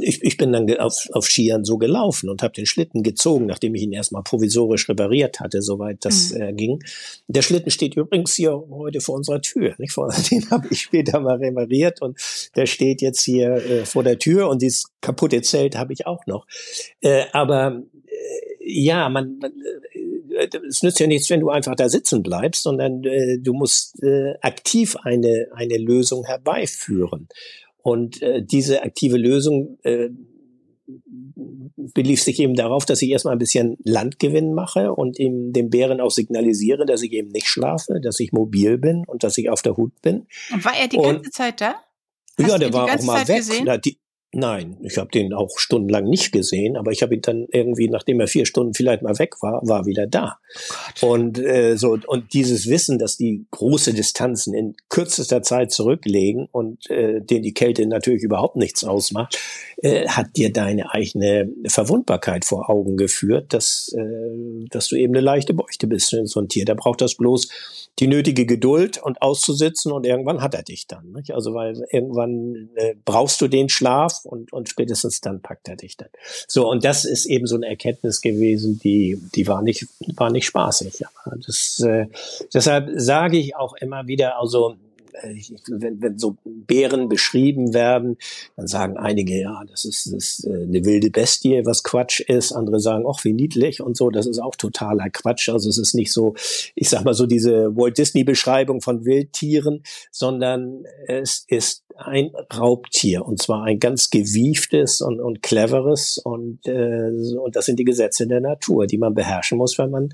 Ich, 0.00 0.22
ich 0.22 0.36
bin 0.36 0.52
dann 0.52 0.70
auf, 0.78 1.08
auf 1.12 1.26
Skiern 1.26 1.64
so 1.64 1.78
gelaufen 1.78 2.28
und 2.28 2.42
habe 2.42 2.54
den 2.54 2.66
Schlitten 2.66 3.02
gezogen, 3.02 3.46
nachdem 3.46 3.74
ich 3.74 3.82
ihn 3.82 3.92
erstmal 3.92 4.22
provisorisch 4.22 4.88
repariert 4.88 5.40
hatte, 5.40 5.62
soweit 5.62 6.04
das 6.04 6.32
mhm. 6.32 6.40
äh, 6.40 6.52
ging. 6.52 6.84
Der 7.26 7.42
Schlitten 7.42 7.70
steht 7.70 7.96
übrigens 7.96 8.34
hier 8.34 8.62
heute 8.70 9.00
vor 9.00 9.16
unserer 9.16 9.40
Tür. 9.40 9.74
Nicht? 9.78 9.96
Den 10.30 10.50
habe 10.50 10.68
ich 10.70 10.82
später 10.82 11.20
mal 11.20 11.36
repariert 11.36 12.02
und 12.02 12.18
der 12.56 12.66
steht 12.66 13.02
jetzt 13.02 13.22
hier 13.22 13.54
äh, 13.54 13.84
vor 13.84 14.02
der 14.02 14.18
Tür 14.18 14.48
und 14.48 14.62
dieses 14.62 14.86
kaputte 15.00 15.42
Zelt 15.42 15.76
habe 15.76 15.92
ich 15.92 16.06
auch 16.06 16.26
noch. 16.26 16.46
Äh, 17.00 17.24
aber 17.32 17.82
äh, 18.06 18.10
ja, 18.60 19.08
man, 19.08 19.38
man 19.38 19.52
äh, 20.38 20.48
es 20.68 20.82
nützt 20.82 21.00
ja 21.00 21.06
nichts, 21.06 21.30
wenn 21.30 21.40
du 21.40 21.50
einfach 21.50 21.74
da 21.74 21.88
sitzen 21.88 22.22
bleibst, 22.22 22.62
sondern 22.62 23.04
äh, 23.04 23.38
du 23.38 23.52
musst 23.52 24.02
äh, 24.02 24.34
aktiv 24.40 24.96
eine, 25.02 25.48
eine 25.52 25.76
Lösung 25.76 26.24
herbeiführen. 26.24 27.28
Und 27.82 28.22
äh, 28.22 28.42
diese 28.42 28.82
aktive 28.82 29.16
Lösung 29.16 29.78
äh, 29.82 30.08
belief 31.94 32.22
sich 32.22 32.40
eben 32.40 32.54
darauf, 32.54 32.84
dass 32.84 33.02
ich 33.02 33.10
erstmal 33.10 33.34
ein 33.34 33.38
bisschen 33.38 33.76
Landgewinn 33.84 34.54
mache 34.54 34.92
und 34.92 35.18
ihm, 35.18 35.52
dem 35.52 35.70
Bären 35.70 36.00
auch 36.00 36.10
signalisiere, 36.10 36.86
dass 36.86 37.02
ich 37.02 37.12
eben 37.12 37.28
nicht 37.28 37.48
schlafe, 37.48 38.00
dass 38.00 38.20
ich 38.20 38.32
mobil 38.32 38.78
bin 38.78 39.04
und 39.06 39.22
dass 39.22 39.38
ich 39.38 39.50
auf 39.50 39.62
der 39.62 39.76
Hut 39.76 40.00
bin. 40.02 40.26
Und 40.52 40.64
war 40.64 40.76
er 40.76 40.88
die 40.88 40.96
ganze 40.96 41.16
und, 41.16 41.32
Zeit 41.32 41.60
da? 41.60 41.74
Hast 42.40 42.50
ja, 42.50 42.58
der 42.58 42.72
war 42.72 42.84
auch 42.84 43.02
mal 43.02 43.26
Zeit 43.26 43.48
weg. 43.48 43.62
Na, 43.64 43.76
die, 43.76 43.98
Nein, 44.32 44.76
ich 44.82 44.98
habe 44.98 45.10
den 45.10 45.32
auch 45.32 45.58
stundenlang 45.58 46.04
nicht 46.04 46.32
gesehen, 46.32 46.76
aber 46.76 46.92
ich 46.92 47.02
habe 47.02 47.14
ihn 47.14 47.22
dann 47.22 47.46
irgendwie, 47.50 47.88
nachdem 47.88 48.20
er 48.20 48.28
vier 48.28 48.44
Stunden 48.44 48.74
vielleicht 48.74 49.00
mal 49.00 49.18
weg 49.18 49.36
war, 49.40 49.66
war 49.66 49.86
wieder 49.86 50.06
da. 50.06 50.38
Oh 51.00 51.14
und 51.14 51.38
äh, 51.38 51.76
so 51.78 51.96
und 52.06 52.34
dieses 52.34 52.68
Wissen, 52.68 52.98
dass 52.98 53.16
die 53.16 53.46
große 53.50 53.94
Distanzen 53.94 54.52
in 54.52 54.76
kürzester 54.90 55.40
Zeit 55.40 55.72
zurücklegen 55.72 56.46
und 56.52 56.90
äh, 56.90 57.22
den 57.22 57.42
die 57.42 57.54
Kälte 57.54 57.86
natürlich 57.86 58.22
überhaupt 58.22 58.56
nichts 58.56 58.84
ausmacht, 58.84 59.38
äh, 59.78 60.06
hat 60.06 60.36
dir 60.36 60.52
deine 60.52 60.92
eigene 60.92 61.50
Verwundbarkeit 61.66 62.44
vor 62.44 62.68
Augen 62.68 62.98
geführt, 62.98 63.54
dass 63.54 63.94
äh, 63.96 64.66
dass 64.68 64.88
du 64.88 64.96
eben 64.96 65.14
eine 65.14 65.24
leichte 65.24 65.54
Beuchte 65.54 65.86
bist. 65.86 66.14
So 66.24 66.40
ein 66.40 66.48
Tier, 66.48 66.66
da 66.66 66.74
braucht 66.74 67.00
das 67.00 67.14
bloß 67.14 67.87
die 67.98 68.06
nötige 68.06 68.46
Geduld 68.46 69.02
und 69.02 69.20
auszusitzen 69.22 69.92
und 69.92 70.06
irgendwann 70.06 70.40
hat 70.40 70.54
er 70.54 70.62
dich 70.62 70.86
dann. 70.86 71.12
Nicht? 71.12 71.32
Also 71.32 71.54
weil 71.54 71.84
irgendwann 71.90 72.70
äh, 72.76 72.94
brauchst 73.04 73.40
du 73.40 73.48
den 73.48 73.68
Schlaf 73.68 74.24
und, 74.24 74.52
und 74.52 74.68
spätestens 74.68 75.20
dann 75.20 75.42
packt 75.42 75.68
er 75.68 75.76
dich 75.76 75.96
dann. 75.96 76.08
So, 76.46 76.68
und 76.68 76.84
das 76.84 77.04
ist 77.04 77.26
eben 77.26 77.46
so 77.46 77.56
eine 77.56 77.66
Erkenntnis 77.66 78.20
gewesen, 78.20 78.78
die, 78.82 79.20
die 79.34 79.46
war 79.48 79.62
nicht, 79.62 79.86
war 80.16 80.30
nicht 80.30 80.46
spaßig. 80.46 81.02
Aber 81.24 81.36
das, 81.44 81.80
äh, 81.80 82.06
deshalb 82.54 82.90
sage 82.94 83.38
ich 83.38 83.56
auch 83.56 83.74
immer 83.74 84.06
wieder, 84.06 84.38
also 84.38 84.76
wenn, 85.68 86.00
wenn 86.00 86.18
so 86.18 86.36
Bären 86.44 87.08
beschrieben 87.08 87.74
werden, 87.74 88.16
dann 88.56 88.66
sagen 88.66 88.96
einige, 88.96 89.40
ja, 89.40 89.62
das 89.68 89.84
ist, 89.84 90.06
das 90.06 90.12
ist 90.12 90.46
äh, 90.46 90.62
eine 90.62 90.84
wilde 90.84 91.10
Bestie, 91.10 91.62
was 91.64 91.82
Quatsch 91.82 92.20
ist. 92.20 92.52
Andere 92.52 92.80
sagen, 92.80 93.04
ach, 93.08 93.24
wie 93.24 93.32
niedlich 93.32 93.80
und 93.80 93.96
so. 93.96 94.10
Das 94.10 94.26
ist 94.26 94.38
auch 94.38 94.56
totaler 94.56 95.10
Quatsch. 95.10 95.48
Also 95.48 95.68
es 95.68 95.78
ist 95.78 95.94
nicht 95.94 96.12
so, 96.12 96.34
ich 96.74 96.88
sag 96.88 97.04
mal 97.04 97.14
so 97.14 97.26
diese 97.26 97.76
Walt 97.76 97.98
Disney 97.98 98.24
Beschreibung 98.24 98.80
von 98.80 99.04
Wildtieren, 99.04 99.82
sondern 100.10 100.84
es 101.06 101.44
ist 101.48 101.84
ein 101.98 102.30
Raubtier 102.56 103.26
und 103.26 103.42
zwar 103.42 103.64
ein 103.64 103.80
ganz 103.80 104.10
gewieftes 104.10 105.00
und, 105.00 105.20
und 105.20 105.42
cleveres 105.42 106.18
und, 106.18 106.66
äh, 106.66 107.10
und 107.36 107.56
das 107.56 107.66
sind 107.66 107.78
die 107.78 107.84
Gesetze 107.84 108.26
der 108.28 108.40
Natur, 108.40 108.86
die 108.86 108.98
man 108.98 109.14
beherrschen 109.14 109.58
muss, 109.58 109.78
wenn 109.78 109.90
man 109.90 110.10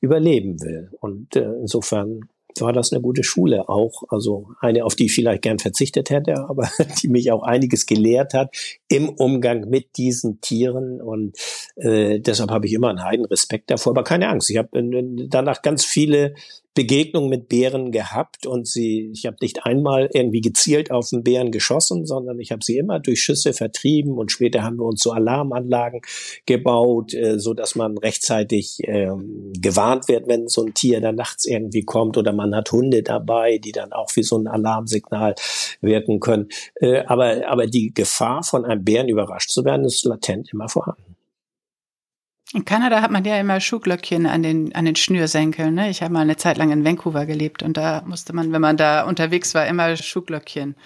überleben 0.00 0.60
will. 0.62 0.90
Und 1.00 1.36
äh, 1.36 1.44
insofern 1.60 2.20
war 2.60 2.72
das 2.72 2.92
eine 2.92 3.00
gute 3.00 3.22
Schule 3.24 3.68
auch. 3.68 4.04
Also 4.08 4.50
eine, 4.60 4.84
auf 4.84 4.94
die 4.94 5.06
ich 5.06 5.14
vielleicht 5.14 5.42
gern 5.42 5.58
verzichtet 5.58 6.10
hätte, 6.10 6.48
aber 6.48 6.68
die 7.02 7.08
mich 7.08 7.30
auch 7.32 7.42
einiges 7.42 7.86
gelehrt 7.86 8.34
hat 8.34 8.54
im 8.88 9.08
Umgang 9.08 9.68
mit 9.68 9.96
diesen 9.96 10.40
Tieren. 10.40 11.00
Und 11.00 11.36
äh, 11.76 12.20
deshalb 12.20 12.50
habe 12.50 12.66
ich 12.66 12.72
immer 12.72 12.88
einen 12.88 13.04
heiden 13.04 13.26
Respekt 13.26 13.70
davor, 13.70 13.92
aber 13.92 14.04
keine 14.04 14.28
Angst. 14.28 14.50
Ich 14.50 14.56
habe 14.56 14.78
äh, 14.78 15.26
danach 15.28 15.62
ganz 15.62 15.84
viele 15.84 16.34
Begegnung 16.76 17.30
mit 17.30 17.48
Bären 17.48 17.90
gehabt 17.90 18.46
und 18.46 18.68
sie, 18.68 19.10
ich 19.12 19.24
habe 19.24 19.38
nicht 19.40 19.64
einmal 19.64 20.10
irgendwie 20.12 20.42
gezielt 20.42 20.90
auf 20.90 21.08
den 21.08 21.24
Bären 21.24 21.50
geschossen, 21.50 22.04
sondern 22.04 22.38
ich 22.38 22.52
habe 22.52 22.62
sie 22.62 22.76
immer 22.76 23.00
durch 23.00 23.22
Schüsse 23.22 23.54
vertrieben 23.54 24.18
und 24.18 24.30
später 24.30 24.62
haben 24.62 24.76
wir 24.76 24.84
uns 24.84 25.02
so 25.02 25.10
Alarmanlagen 25.10 26.02
gebaut, 26.44 27.14
äh, 27.14 27.40
so 27.40 27.54
dass 27.54 27.76
man 27.76 27.96
rechtzeitig 27.96 28.78
äh, 28.84 29.08
gewarnt 29.58 30.06
wird, 30.08 30.28
wenn 30.28 30.48
so 30.48 30.64
ein 30.64 30.74
Tier 30.74 31.00
dann 31.00 31.16
nachts 31.16 31.46
irgendwie 31.46 31.82
kommt 31.82 32.18
oder 32.18 32.34
man 32.34 32.54
hat 32.54 32.70
Hunde 32.70 33.02
dabei, 33.02 33.56
die 33.56 33.72
dann 33.72 33.94
auch 33.94 34.14
wie 34.14 34.22
so 34.22 34.36
ein 34.36 34.46
Alarmsignal 34.46 35.34
wirken 35.80 36.20
können. 36.20 36.48
Äh, 36.74 37.04
aber, 37.06 37.48
aber 37.48 37.66
die 37.66 37.94
Gefahr 37.94 38.42
von 38.42 38.66
einem 38.66 38.84
Bären 38.84 39.08
überrascht 39.08 39.50
zu 39.50 39.64
werden, 39.64 39.86
ist 39.86 40.04
latent 40.04 40.52
immer 40.52 40.68
vorhanden. 40.68 41.15
In 42.52 42.64
Kanada 42.64 43.02
hat 43.02 43.10
man 43.10 43.24
ja 43.24 43.38
immer 43.40 43.60
Schuhglöckchen 43.60 44.26
an 44.26 44.42
den, 44.42 44.74
an 44.74 44.84
den 44.84 44.94
Schnürsenkeln. 44.94 45.74
Ne? 45.74 45.90
Ich 45.90 46.02
habe 46.02 46.12
mal 46.12 46.20
eine 46.20 46.36
Zeit 46.36 46.58
lang 46.58 46.70
in 46.70 46.84
Vancouver 46.84 47.26
gelebt 47.26 47.62
und 47.62 47.76
da 47.76 48.02
musste 48.06 48.32
man, 48.32 48.52
wenn 48.52 48.60
man 48.60 48.76
da 48.76 49.02
unterwegs 49.02 49.54
war, 49.54 49.66
immer 49.66 49.96
Schuhglöckchen 49.96 50.76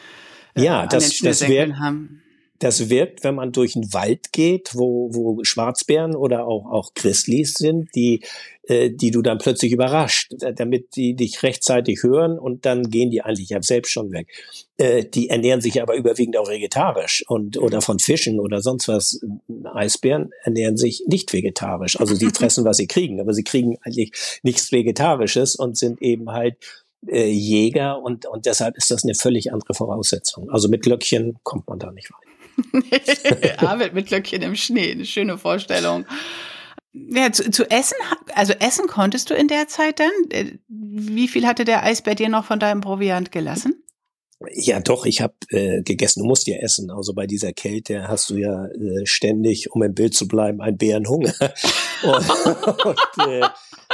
äh, 0.55 0.65
ja, 0.65 0.81
an 0.81 0.89
das, 0.89 1.05
den 1.05 1.13
Schnürsenkeln 1.13 1.71
das 1.71 1.79
wär, 1.79 1.85
haben. 1.85 2.23
Das 2.61 2.89
wirkt, 2.89 3.25
wenn 3.25 3.35
man 3.35 3.53
durch 3.53 3.73
den 3.73 3.93
Wald 3.93 4.33
geht, 4.33 4.71
wo, 4.75 5.13
wo 5.13 5.43
Schwarzbären 5.43 6.15
oder 6.15 6.47
auch, 6.47 6.67
auch 6.71 6.95
Grizzlies 6.95 7.55
sind, 7.55 7.89
die 7.95 8.23
äh, 8.71 8.91
die 8.91 9.11
du 9.11 9.21
dann 9.21 9.39
plötzlich 9.39 9.73
überrascht, 9.73 10.33
damit 10.55 10.95
die 10.95 11.15
dich 11.15 11.43
rechtzeitig 11.43 12.05
hören 12.05 12.39
und 12.39 12.67
dann 12.67 12.89
gehen 12.89 13.11
die 13.11 13.21
eigentlich 13.21 13.49
ja 13.49 13.61
selbst 13.61 13.91
schon 13.91 14.13
weg. 14.13 14.29
Äh, 14.77 15.05
die 15.05 15.29
ernähren 15.29 15.61
sich 15.61 15.83
aber 15.83 15.97
überwiegend 15.97 16.37
auch 16.37 16.49
vegetarisch 16.49 17.25
und 17.27 17.59
oder 17.59 17.81
von 17.81 17.99
Fischen 17.99 18.39
oder 18.39 18.61
sonst 18.61 18.87
was. 18.87 19.21
Eisbären 19.75 20.31
ernähren 20.45 20.77
sich 20.77 21.03
nicht 21.09 21.33
vegetarisch. 21.33 21.99
Also 21.99 22.15
sie 22.15 22.31
fressen, 22.35 22.65
was 22.65 22.77
sie 22.77 22.87
kriegen, 22.87 23.21
aber 23.21 23.35
sie 23.35 23.45
kriegen 23.45 23.77
eigentlich 23.83 24.13
nichts 24.45 24.71
Vegetarisches 24.71 25.57
und 25.57 25.77
sind 25.77 26.01
eben 26.01 26.31
halt 26.31 26.57
äh, 27.09 27.27
Jäger 27.27 28.01
und, 28.01 28.27
und 28.27 28.47
deshalb 28.47 28.77
ist 28.77 28.91
das 28.93 29.03
eine 29.03 29.15
völlig 29.17 29.53
andere 29.53 29.75
Voraussetzung. 29.75 30.49
Also 30.51 30.69
mit 30.69 30.83
Glöckchen 30.83 31.39
kommt 31.43 31.67
man 31.67 31.81
da 31.81 31.91
nicht 31.91 32.13
weit. 32.13 32.30
Arbeit 33.59 33.95
mit 33.95 34.07
Glöckchen 34.07 34.43
im 34.43 34.57
Schnee, 34.57 34.93
eine 34.93 35.05
schöne 35.05 35.39
Vorstellung. 35.39 36.07
Ja, 36.93 37.31
zu, 37.31 37.51
zu 37.51 37.71
essen, 37.71 37.97
also 38.35 38.53
essen 38.55 38.87
konntest 38.89 39.31
du 39.31 39.35
in 39.35 39.49
der 39.49 39.69
Zeit 39.69 40.01
dann? 40.01 40.11
Äh, 40.31 40.59
wie 40.69 41.29
viel 41.29 41.47
hatte 41.47 41.65
der 41.65 41.85
Eis 41.85 42.03
bei 42.03 42.15
dir 42.15 42.29
noch 42.29 42.45
von 42.45 42.59
deinem 42.59 42.81
Proviant 42.81 43.31
gelassen? 43.31 43.85
Ja, 44.53 44.81
doch, 44.81 45.05
ich 45.05 45.21
habe 45.21 45.35
äh, 45.51 45.83
gegessen. 45.83 46.21
Du 46.21 46.27
musst 46.27 46.47
ja 46.47 46.57
essen. 46.57 46.91
Also 46.91 47.13
bei 47.13 47.27
dieser 47.27 47.53
Kälte 47.53 48.09
hast 48.09 48.31
du 48.31 48.37
ja 48.37 48.67
äh, 48.67 49.05
ständig, 49.05 49.71
um 49.71 49.83
im 49.83 49.95
Bild 49.95 50.15
zu 50.15 50.27
bleiben, 50.27 50.63
einen 50.63 50.79
Bärenhunger. 50.79 51.35
und, 52.03 52.85
und 52.87 52.99
äh, 53.29 53.47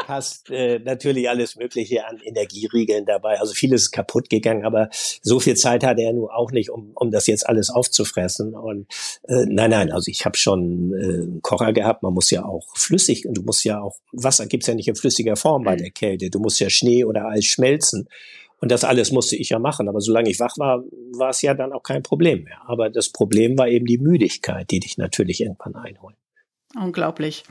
hast 0.08 0.50
äh, 0.50 0.78
natürlich 0.78 1.28
alles 1.28 1.56
Mögliche 1.56 2.06
an 2.06 2.18
Energieriegeln 2.18 3.04
dabei. 3.04 3.40
Also 3.40 3.54
vieles 3.54 3.82
ist 3.82 3.90
kaputt 3.92 4.30
gegangen, 4.30 4.64
aber 4.64 4.88
so 5.22 5.40
viel 5.40 5.56
Zeit 5.56 5.84
hatte 5.84 6.02
er 6.02 6.12
nur 6.12 6.34
auch 6.34 6.50
nicht, 6.50 6.70
um, 6.70 6.92
um 6.94 7.10
das 7.10 7.26
jetzt 7.26 7.48
alles 7.48 7.70
aufzufressen. 7.70 8.54
Und 8.54 8.86
äh, 9.28 9.46
nein, 9.46 9.70
nein, 9.70 9.92
also 9.92 10.10
ich 10.10 10.24
habe 10.24 10.36
schon 10.36 10.92
äh, 10.92 11.04
einen 11.04 11.42
Kocher 11.42 11.72
gehabt. 11.72 12.02
Man 12.02 12.14
muss 12.14 12.30
ja 12.30 12.44
auch 12.44 12.66
flüssig, 12.76 13.26
du 13.28 13.42
musst 13.42 13.64
ja 13.64 13.80
auch, 13.80 13.96
Wasser 14.12 14.46
gibt's 14.46 14.66
ja 14.66 14.74
nicht 14.74 14.88
in 14.88 14.96
flüssiger 14.96 15.36
Form 15.36 15.64
bei 15.64 15.74
mhm. 15.74 15.78
der 15.78 15.90
Kälte. 15.90 16.30
Du 16.30 16.38
musst 16.38 16.60
ja 16.60 16.70
Schnee 16.70 17.04
oder 17.04 17.26
Eis 17.28 17.44
schmelzen. 17.44 18.08
Und 18.60 18.72
das 18.72 18.84
alles 18.84 19.12
musste 19.12 19.36
ich 19.36 19.50
ja 19.50 19.58
machen. 19.58 19.88
Aber 19.88 20.00
solange 20.00 20.30
ich 20.30 20.40
wach 20.40 20.56
war, 20.58 20.82
war 21.12 21.30
es 21.30 21.42
ja 21.42 21.54
dann 21.54 21.72
auch 21.72 21.82
kein 21.82 22.02
Problem 22.02 22.44
mehr. 22.44 22.58
Aber 22.66 22.88
das 22.90 23.10
Problem 23.10 23.58
war 23.58 23.68
eben 23.68 23.86
die 23.86 23.98
Müdigkeit, 23.98 24.70
die 24.70 24.80
dich 24.80 24.96
natürlich 24.96 25.40
irgendwann 25.40 25.74
einholt. 25.74 26.16
Unglaublich. 26.74 27.44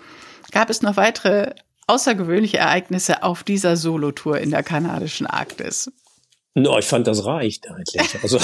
Gab 0.51 0.69
es 0.69 0.81
noch 0.81 0.97
weitere 0.97 1.53
außergewöhnliche 1.87 2.57
Ereignisse 2.57 3.23
auf 3.23 3.43
dieser 3.43 3.77
Solotour 3.77 4.39
in 4.39 4.51
der 4.51 4.63
kanadischen 4.63 5.27
Arktis? 5.27 5.91
No, 6.57 6.79
ich 6.79 6.85
fand, 6.85 7.05
das 7.05 7.25
reicht 7.25 7.69
eigentlich. 7.69 8.17
Also, 8.23 8.37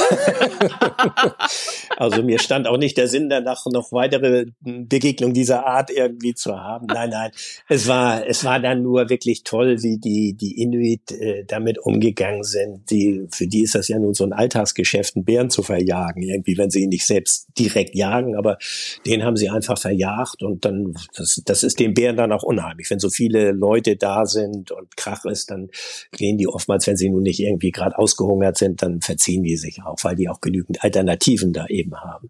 also 1.98 2.24
mir 2.24 2.40
stand 2.40 2.68
auch 2.68 2.76
nicht 2.76 2.98
der 2.98 3.08
Sinn 3.08 3.30
danach, 3.30 3.66
noch 3.68 3.94
weitere 3.94 4.48
Begegnungen 4.60 5.34
dieser 5.34 5.66
Art 5.66 5.90
irgendwie 5.90 6.34
zu 6.34 6.60
haben. 6.60 6.88
Nein, 6.88 7.12
nein. 7.12 7.32
Es 7.70 7.88
war, 7.88 8.28
es 8.28 8.44
war 8.44 8.60
dann 8.60 8.84
nur 8.84 9.10
wirklich 9.10 9.46
toll, 9.46 9.82
wie 9.82 9.98
die, 9.98 10.34
die 10.34 10.62
Inuit 10.62 11.10
äh, 11.14 11.46
damit 11.48 11.80
umgegangen 11.80 12.44
sind. 12.44 12.92
Die, 12.92 13.28
für 13.32 13.48
die 13.48 13.64
ist 13.64 13.76
das 13.76 13.88
ja 13.88 13.98
nun 13.98 14.14
so 14.14 14.26
ein 14.26 14.34
Alltagsgeschäft, 14.34 15.16
einen 15.16 15.24
Bären 15.24 15.50
zu 15.50 15.64
verjagen. 15.64 16.22
Irgendwie, 16.22 16.58
wenn 16.58 16.70
sie 16.70 16.82
ihn 16.82 16.90
nicht 16.90 17.06
selbst 17.06 17.48
direkt 17.58 17.96
jagen, 17.96 18.36
aber 18.36 18.58
den 19.06 19.24
haben 19.24 19.38
sie 19.38 19.50
einfach 19.50 19.78
verjagt 19.78 20.44
und 20.44 20.66
dann, 20.66 20.96
das, 21.16 21.42
das 21.46 21.64
ist 21.64 21.80
den 21.80 21.94
Bären 21.94 22.18
dann 22.18 22.34
auch 22.34 22.44
unheimlich. 22.44 22.90
Wenn 22.90 23.00
so 23.00 23.10
viele 23.10 23.54
Leute 23.54 23.96
da 23.96 24.26
sind 24.26 24.72
und 24.72 24.98
Krach 24.98 25.24
ist, 25.24 25.50
dann 25.50 25.70
gehen 26.12 26.38
die 26.38 26.50
oftmals, 26.50 26.88
wenn 26.88 26.98
sie 26.98 27.10
nun 27.10 27.24
nicht 27.24 27.40
irgendwie 27.40 27.72
gerade 27.72 28.01
ausgehungert 28.02 28.58
sind, 28.58 28.82
dann 28.82 29.02
verziehen 29.02 29.44
die 29.44 29.58
sich 29.58 29.84
auch, 29.84 29.98
weil 30.04 30.16
die 30.16 30.30
auch 30.30 30.42
genügend 30.42 30.84
Alternativen 30.84 31.54
da 31.54 31.68
eben 31.68 31.96
haben. 31.96 32.30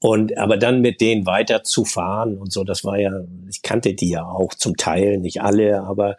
Und 0.00 0.36
aber 0.36 0.58
dann 0.58 0.80
mit 0.80 1.00
denen 1.00 1.24
weiter 1.24 1.62
zu 1.62 1.84
fahren 1.84 2.36
und 2.36 2.52
so, 2.52 2.64
das 2.64 2.84
war 2.84 2.98
ja, 2.98 3.24
ich 3.48 3.62
kannte 3.62 3.94
die 3.94 4.10
ja 4.10 4.24
auch 4.24 4.52
zum 4.52 4.76
Teil, 4.76 5.18
nicht 5.18 5.40
alle, 5.40 5.82
aber 5.82 6.16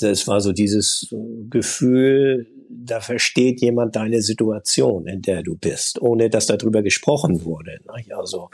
das 0.00 0.26
war 0.26 0.40
so 0.40 0.52
dieses 0.52 1.14
Gefühl, 1.48 2.48
da 2.68 3.00
versteht 3.00 3.60
jemand 3.60 3.96
deine 3.96 4.22
Situation, 4.22 5.06
in 5.06 5.22
der 5.22 5.42
du 5.42 5.56
bist, 5.56 6.00
ohne 6.02 6.28
dass 6.30 6.46
darüber 6.46 6.82
gesprochen 6.82 7.44
wurde. 7.44 7.78
Also 8.10 8.50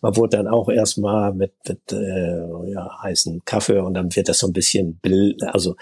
man 0.00 0.16
wurde 0.16 0.36
dann 0.36 0.48
auch 0.48 0.68
erstmal 0.68 1.34
mit, 1.34 1.52
mit 1.66 1.92
äh, 1.92 2.70
ja, 2.70 3.02
heißen 3.02 3.42
Kaffee 3.44 3.78
und 3.78 3.94
dann 3.94 4.14
wird 4.14 4.28
das 4.28 4.38
so 4.38 4.46
ein 4.46 4.52
bisschen, 4.52 5.00
also 5.52 5.76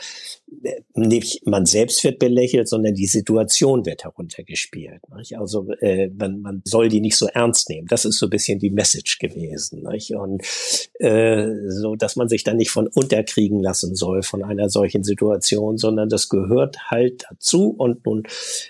nicht 0.95 1.45
man 1.45 1.67
selbst 1.67 2.05
wird 2.05 2.21
belächelt, 2.21 2.69
sondern 2.69 2.95
die 2.95 3.07
Situation 3.07 3.85
wird 3.85 4.05
heruntergespielt. 4.05 5.01
Nicht? 5.17 5.37
Also 5.39 5.69
äh, 5.81 6.09
man, 6.09 6.41
man 6.41 6.63
soll 6.65 6.89
die 6.89 7.01
nicht 7.01 7.17
so 7.17 7.27
ernst 7.27 7.69
nehmen. 7.69 7.89
Das 7.89 8.05
ist 8.05 8.19
so 8.19 8.27
ein 8.27 8.31
bisschen 8.31 8.61
die 8.61 8.71
Message 8.71 9.19
gewesen. 9.19 9.83
Nicht? 9.91 10.13
Und 10.13 10.43
äh, 11.01 11.49
so, 11.69 11.97
dass 11.97 12.15
man 12.15 12.29
sich 12.29 12.45
dann 12.45 12.59
nicht 12.59 12.71
von 12.71 12.87
unterkriegen 12.87 13.61
lassen 13.61 13.97
soll 13.97 14.23
von 14.23 14.45
einer 14.45 14.69
solchen 14.69 15.03
Situation, 15.03 15.79
sondern 15.79 16.09
das 16.09 16.29
gehört 16.29 16.91
halt 16.91 17.25
dazu. 17.29 17.75
Und 17.77 18.07
nun 18.07 18.23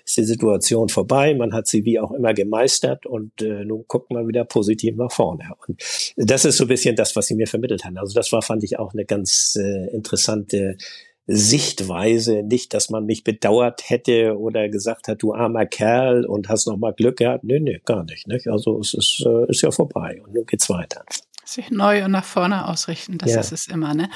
ist 0.05 0.17
die 0.17 0.25
Situation 0.25 0.89
vorbei. 0.89 1.35
Man 1.35 1.53
hat 1.53 1.67
sie 1.67 1.85
wie 1.85 2.01
auch 2.01 2.13
immer 2.13 2.33
gemeistert 2.33 3.05
und 3.05 3.43
äh, 3.43 3.65
nun 3.67 3.85
guckt 3.87 4.11
man 4.11 4.27
wieder 4.27 4.45
positiv 4.45 4.97
nach 4.97 5.13
vorne. 5.13 5.45
Und 5.67 5.79
das 6.17 6.47
ist 6.47 6.57
so 6.57 6.65
ein 6.65 6.69
bisschen 6.69 6.97
das, 6.97 7.15
was 7.17 7.27
sie 7.27 7.35
mir 7.35 7.47
vermittelt 7.47 7.85
haben. 7.85 7.99
Also 7.99 8.15
das 8.15 8.33
war, 8.33 8.41
fand 8.41 8.65
ich, 8.65 8.79
auch 8.79 8.95
eine 8.95 9.05
ganz 9.05 9.57
äh, 9.61 9.95
interessante 9.95 10.79
Sichtweise, 11.27 12.45
nicht, 12.45 12.73
dass 12.73 12.89
man 12.89 13.05
mich 13.05 13.25
bedauert 13.25 13.91
hätte 13.91 14.39
oder 14.39 14.69
gesagt 14.69 15.09
hat, 15.09 15.23
du 15.23 15.35
armer 15.35 15.67
Kerl 15.67 16.25
und 16.25 16.49
hast 16.49 16.67
noch 16.67 16.77
mal 16.77 16.93
Glück 16.93 17.17
gehabt. 17.17 17.43
Nee, 17.43 17.59
nee, 17.59 17.81
gar 17.85 18.05
nicht. 18.05 18.29
nicht? 18.29 18.47
Also 18.47 18.79
es 18.79 18.95
ist, 18.95 19.25
äh, 19.27 19.51
ist 19.51 19.63
ja 19.63 19.73
vorbei 19.73 20.21
und 20.25 20.35
nun 20.35 20.47
geht's 20.47 20.71
weiter. 20.71 21.05
Sich 21.45 21.71
neu 21.71 22.05
und 22.05 22.13
nach 22.13 22.25
vorne 22.25 22.69
ausrichten, 22.69 23.19
das 23.19 23.33
ja. 23.33 23.41
ist 23.41 23.53
es 23.53 23.67
immer. 23.67 23.95
Ne? 23.95 24.09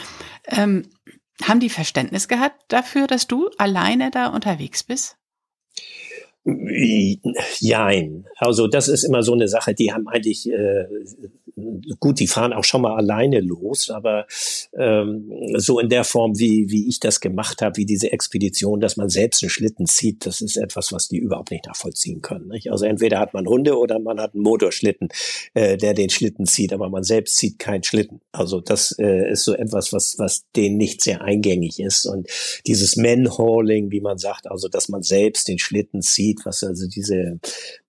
Ähm, 0.47 0.89
haben 1.43 1.61
die 1.61 1.69
Verständnis 1.69 2.29
gehabt 2.29 2.61
dafür, 2.69 3.07
dass 3.07 3.27
du 3.27 3.51
alleine 3.59 4.11
da 4.11 4.29
unterwegs 4.29 4.85
bist? 4.85 5.17
Jein. 7.59 8.27
Also 8.37 8.67
das 8.67 8.89
ist 8.89 9.05
immer 9.05 9.23
so 9.23 9.35
eine 9.35 9.47
Sache, 9.47 9.75
die 9.75 9.93
haben 9.93 10.09
eigentlich 10.09 10.49
äh, 10.49 10.87
gut, 11.99 12.21
die 12.21 12.27
fahren 12.27 12.53
auch 12.53 12.65
schon 12.65 12.83
mal 12.83 12.97
alleine 12.97 13.41
los, 13.41 13.91
aber 13.91 14.27
ähm, 14.77 15.31
so 15.57 15.79
in 15.79 15.89
der 15.89 16.05
Form, 16.05 16.39
wie, 16.39 16.71
wie 16.71 16.89
ich 16.89 17.01
das 17.01 17.21
gemacht 17.21 17.63
habe, 17.63 17.77
wie 17.77 17.87
diese 17.87 18.13
Expedition, 18.13 18.81
dass 18.81 18.97
man 18.97 19.09
selbst 19.09 19.43
einen 19.43 19.51
Schlitten 19.51 19.87
zieht, 19.87 20.27
das 20.27 20.41
ist 20.41 20.57
etwas, 20.57 20.93
was 20.93 21.09
die 21.09 21.19
überhaupt 21.19 21.51
nicht 21.51 21.67
nachvollziehen 21.67 22.23
können. 22.23 22.49
Nicht? 22.49 22.71
Also 22.71 22.85
entweder 22.85 23.19
hat 23.19 23.35
man 23.35 23.47
Hunde 23.47 23.79
oder 23.79 23.99
man 23.99 24.21
hat 24.21 24.35
einen 24.35 24.43
Motorschlitten, 24.43 25.09
äh, 25.55 25.77
der 25.77 25.95
den 25.95 26.11
Schlitten 26.11 26.47
zieht, 26.47 26.73
aber 26.73 26.89
man 26.89 27.03
selbst 27.03 27.37
zieht 27.37 27.59
keinen 27.59 27.83
Schlitten. 27.83 28.21
Also 28.33 28.61
das 28.61 28.95
äh, 28.99 29.31
ist 29.31 29.45
so 29.45 29.55
etwas, 29.55 29.93
was, 29.93 30.19
was 30.19 30.45
denen 30.57 30.77
nicht 30.77 31.03
sehr 31.03 31.23
eingängig 31.23 31.81
ist. 31.81 32.07
Und 32.07 32.29
dieses 32.67 32.97
Manhauling, 32.97 33.91
wie 33.91 34.01
man 34.01 34.19
sagt, 34.19 34.51
also 34.51 34.69
dass 34.69 34.89
man 34.89 35.03
selbst 35.03 35.49
den 35.49 35.59
Schlitten 35.59 36.03
zieht, 36.03 36.41
was 36.45 36.63
also 36.63 36.87
diese 36.87 37.39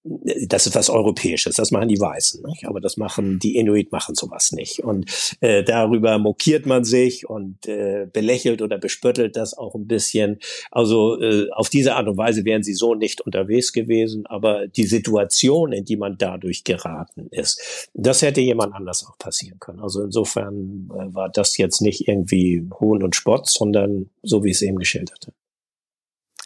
das 0.04 0.66
ist 0.66 0.76
was 0.76 0.90
Europäisches, 0.90 1.56
das 1.56 1.70
machen 1.70 1.88
die 1.88 2.00
Weißen, 2.00 2.44
nicht? 2.44 2.66
aber 2.66 2.82
das 2.82 2.98
machen 2.98 3.38
die 3.38 3.56
Inuit 3.56 3.92
machen 3.92 4.16
sowas 4.16 4.52
nicht. 4.52 4.80
Und 4.84 5.12
äh, 5.42 5.64
darüber 5.64 6.18
mokiert 6.18 6.66
man 6.66 6.84
sich 6.84 7.30
und 7.30 7.68
äh, 7.68 8.08
belächelt 8.12 8.64
oder 8.64 8.80
bespöttelt 8.80 9.36
das 9.36 9.56
auch 9.56 9.76
ein 9.76 9.86
bisschen. 9.86 10.40
Also 10.72 11.22
äh, 11.22 11.50
auf 11.52 11.70
diese 11.70 11.96
Art 11.96 12.08
und 12.08 12.18
Weise 12.18 12.46
wären 12.46 12.64
sie 12.64 12.74
so 12.74 12.96
nicht 12.96 13.22
unterwegs 13.22 13.74
gewesen, 13.74 14.26
aber 14.26 14.68
die 14.68 14.86
Situation, 14.86 15.72
in 15.72 15.86
die 15.86 15.98
man 15.98 16.18
dadurch 16.18 16.64
geraten 16.64 17.28
ist, 17.30 17.90
das 17.94 18.24
hätte 18.24 18.42
jemand 18.42 18.74
anders 18.74 19.06
auch 19.08 19.18
passieren 19.20 19.60
können. 19.60 19.82
Also 19.82 20.04
insofern 20.04 20.90
äh, 20.94 21.14
war 21.14 21.30
das 21.30 21.58
jetzt 21.58 21.82
nicht 21.82 22.08
irgendwie 22.08 22.68
Hohn 22.80 23.04
und 23.04 23.16
Spott, 23.16 23.48
sondern 23.48 24.10
so 24.24 24.44
wie 24.44 24.50
ich 24.50 24.56
es 24.56 24.62
eben 24.64 24.78
geschildert 24.78 25.28
habe. 25.28 25.36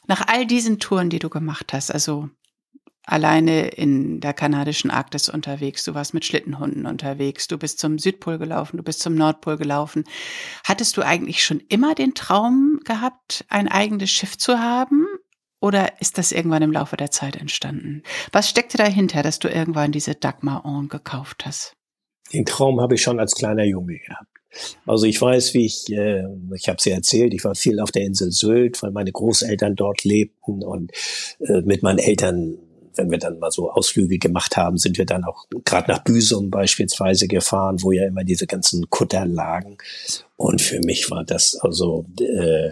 Nach 0.07 0.27
all 0.27 0.45
diesen 0.45 0.77
Touren, 0.79 1.09
die 1.09 1.19
du 1.19 1.29
gemacht 1.29 1.73
hast, 1.73 1.89
also 1.89 2.29
alleine 3.05 3.67
in 3.67 4.19
der 4.19 4.33
kanadischen 4.33 4.91
Arktis 4.91 5.29
unterwegs, 5.29 5.83
du 5.83 5.93
warst 5.93 6.13
mit 6.13 6.25
Schlittenhunden 6.25 6.85
unterwegs, 6.85 7.47
du 7.47 7.57
bist 7.57 7.79
zum 7.79 7.99
Südpol 7.99 8.37
gelaufen, 8.37 8.77
du 8.77 8.83
bist 8.83 9.01
zum 9.01 9.15
Nordpol 9.15 9.57
gelaufen. 9.57 10.03
Hattest 10.63 10.97
du 10.97 11.01
eigentlich 11.01 11.43
schon 11.43 11.61
immer 11.69 11.95
den 11.95 12.13
Traum 12.13 12.79
gehabt, 12.83 13.45
ein 13.49 13.67
eigenes 13.67 14.09
Schiff 14.09 14.37
zu 14.37 14.59
haben? 14.59 15.05
Oder 15.59 15.99
ist 16.01 16.17
das 16.17 16.31
irgendwann 16.31 16.61
im 16.61 16.71
Laufe 16.71 16.97
der 16.97 17.11
Zeit 17.11 17.35
entstanden? 17.35 18.03
Was 18.31 18.49
steckte 18.49 18.77
dahinter, 18.77 19.23
dass 19.23 19.39
du 19.39 19.47
irgendwann 19.47 19.91
diese 19.91 20.13
Dagmar 20.13 20.65
On 20.65 20.89
gekauft 20.89 21.45
hast? 21.45 21.73
Den 22.33 22.45
Traum 22.45 22.81
habe 22.81 22.95
ich 22.95 23.01
schon 23.01 23.19
als 23.19 23.35
kleiner 23.35 23.63
Junge 23.63 23.97
gehabt. 23.99 24.29
Also 24.85 25.05
ich 25.05 25.21
weiß, 25.21 25.53
wie 25.53 25.65
ich, 25.65 25.89
äh, 25.91 26.23
ich 26.55 26.67
habe 26.69 26.77
es 26.77 26.85
ja 26.85 26.95
erzählt, 26.95 27.33
ich 27.33 27.43
war 27.43 27.55
viel 27.55 27.79
auf 27.79 27.91
der 27.91 28.03
Insel 28.03 28.31
Sylt, 28.31 28.81
weil 28.83 28.91
meine 28.91 29.11
Großeltern 29.11 29.75
dort 29.75 30.03
lebten 30.03 30.63
und 30.63 30.91
äh, 31.39 31.61
mit 31.61 31.83
meinen 31.83 31.99
Eltern 31.99 32.57
wenn 32.97 33.11
wir 33.11 33.17
dann 33.17 33.39
mal 33.39 33.51
so 33.51 33.71
Ausflüge 33.71 34.17
gemacht 34.17 34.57
haben, 34.57 34.77
sind 34.77 34.97
wir 34.97 35.05
dann 35.05 35.23
auch 35.23 35.45
gerade 35.63 35.91
nach 35.91 36.03
Büsum 36.03 36.49
beispielsweise 36.49 37.27
gefahren, 37.27 37.81
wo 37.81 37.91
ja 37.91 38.05
immer 38.05 38.23
diese 38.23 38.47
ganzen 38.47 38.89
Kutter 38.89 39.25
lagen. 39.25 39.77
Und 40.35 40.61
für 40.61 40.79
mich 40.79 41.09
war 41.11 41.23
das 41.23 41.55
also 41.55 42.05
äh, 42.19 42.71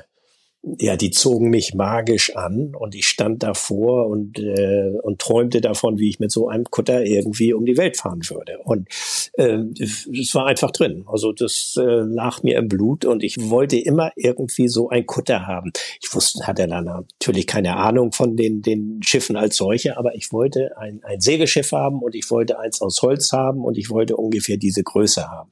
ja, 0.64 0.96
die 0.96 1.12
zogen 1.12 1.50
mich 1.50 1.74
magisch 1.74 2.36
an 2.38 2.74
und 2.74 2.96
ich 2.96 3.06
stand 3.06 3.44
davor 3.44 4.08
und, 4.08 4.40
äh, 4.40 4.94
und 5.02 5.20
träumte 5.20 5.60
davon, 5.60 6.00
wie 6.00 6.10
ich 6.10 6.20
mit 6.20 6.32
so 6.32 6.48
einem 6.48 6.64
Kutter 6.64 7.04
irgendwie 7.04 7.54
um 7.54 7.66
die 7.66 7.78
Welt 7.78 7.98
fahren 7.98 8.22
würde. 8.30 8.60
Und 8.64 8.88
äh, 9.34 9.60
es 9.78 10.34
war 10.34 10.46
einfach 10.46 10.72
drin. 10.72 11.04
Also 11.06 11.34
das 11.34 11.76
äh, 11.78 11.82
lag 11.82 12.44
mir 12.44 12.58
im 12.58 12.70
Blut 12.70 13.04
und 13.04 13.24
ich 13.24 13.50
wollte 13.50 13.78
immer 13.78 14.14
irgendwie 14.16 14.70
so 14.70 14.88
ein 14.88 15.06
Kutter 15.06 15.48
haben. 15.48 15.74
Ich 16.02 16.14
wusste, 16.16 16.48
hatte 16.48 16.66
dann 16.66 16.86
natürlich 16.86 17.46
keine 17.46 17.76
Ahnung 17.76 18.14
von 18.14 18.38
den, 18.38 18.62
den 18.62 19.02
Schiffen 19.04 19.36
als 19.36 19.58
solche, 19.58 19.98
aber 19.98 20.16
ich 20.16 20.32
wollte 20.32 20.78
ein, 20.78 21.02
ein 21.04 21.20
Segelschiff 21.20 21.74
haben 21.74 22.02
und 22.02 22.16
ich 22.16 22.32
wollte 22.32 22.58
eins 22.60 22.82
aus 22.82 23.02
Holz 23.02 23.34
haben 23.34 23.66
und 23.66 23.78
ich 23.78 23.90
wollte 23.90 24.16
ungefähr 24.16 24.56
diese 24.56 24.84
Größe 24.84 25.30
haben. 25.30 25.50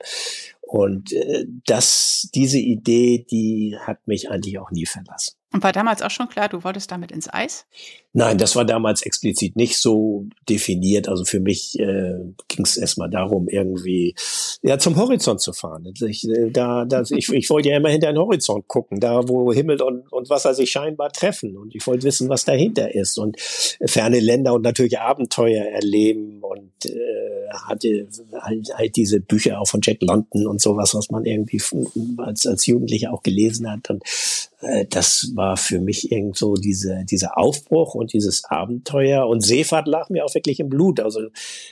Und 0.71 1.11
äh, 1.11 1.47
das, 1.65 2.29
diese 2.33 2.57
Idee, 2.57 3.25
die 3.29 3.75
hat 3.77 4.07
mich 4.07 4.31
eigentlich 4.31 4.57
auch 4.57 4.71
nie 4.71 4.85
verlassen. 4.85 5.35
Und 5.51 5.63
war 5.63 5.73
damals 5.73 6.01
auch 6.01 6.11
schon 6.11 6.29
klar, 6.29 6.47
du 6.47 6.63
wolltest 6.63 6.89
damit 6.91 7.11
ins 7.11 7.27
Eis? 7.27 7.65
Nein, 8.13 8.37
das 8.37 8.57
war 8.57 8.65
damals 8.65 9.03
explizit 9.03 9.55
nicht 9.55 9.77
so 9.77 10.25
definiert. 10.49 11.07
Also 11.07 11.23
für 11.23 11.39
mich 11.39 11.79
äh, 11.79 12.15
ging 12.49 12.65
es 12.65 12.75
erstmal 12.75 13.09
darum, 13.09 13.47
irgendwie 13.47 14.15
ja 14.61 14.77
zum 14.77 14.97
Horizont 14.97 15.39
zu 15.39 15.53
fahren. 15.53 15.93
Ich, 16.05 16.27
äh, 16.27 16.51
da, 16.51 16.83
da, 16.83 17.03
ich, 17.09 17.29
ich 17.29 17.49
wollte 17.49 17.69
ja 17.69 17.77
immer 17.77 17.89
hinter 17.89 18.11
den 18.11 18.17
Horizont 18.17 18.67
gucken, 18.67 18.99
da 18.99 19.27
wo 19.29 19.53
Himmel 19.53 19.81
und, 19.81 20.11
und 20.11 20.29
Wasser 20.29 20.53
sich 20.53 20.71
scheinbar 20.71 21.11
treffen. 21.13 21.55
Und 21.55 21.73
ich 21.73 21.87
wollte 21.87 22.03
wissen, 22.03 22.27
was 22.27 22.43
dahinter 22.43 22.93
ist 22.93 23.17
und 23.17 23.39
ferne 23.39 24.19
Länder 24.19 24.53
und 24.53 24.63
natürlich 24.63 24.99
Abenteuer 24.99 25.63
erleben 25.63 26.39
und 26.41 26.85
äh, 26.85 27.49
hatte 27.53 28.07
halt, 28.41 28.73
halt 28.75 28.95
diese 28.97 29.21
Bücher 29.21 29.59
auch 29.61 29.67
von 29.67 29.79
Jack 29.81 30.01
London 30.01 30.47
und 30.47 30.59
sowas, 30.61 30.93
was 30.93 31.09
man 31.11 31.25
irgendwie 31.25 31.61
als, 32.17 32.45
als 32.45 32.65
Jugendlicher 32.65 33.13
auch 33.13 33.23
gelesen 33.23 33.71
hat. 33.71 33.89
Und 33.89 34.03
äh, 34.61 34.85
das 34.89 35.31
war 35.35 35.57
für 35.57 35.79
mich 35.79 36.11
irgend 36.11 36.37
so 36.37 36.55
diese, 36.55 37.03
dieser 37.05 37.37
Aufbruch 37.37 37.95
und 38.01 38.13
dieses 38.13 38.43
Abenteuer. 38.45 39.27
Und 39.27 39.41
Seefahrt 39.41 39.87
lag 39.87 40.09
mir 40.09 40.25
auch 40.25 40.35
wirklich 40.35 40.59
im 40.59 40.69
Blut. 40.69 40.99
Also 40.99 41.21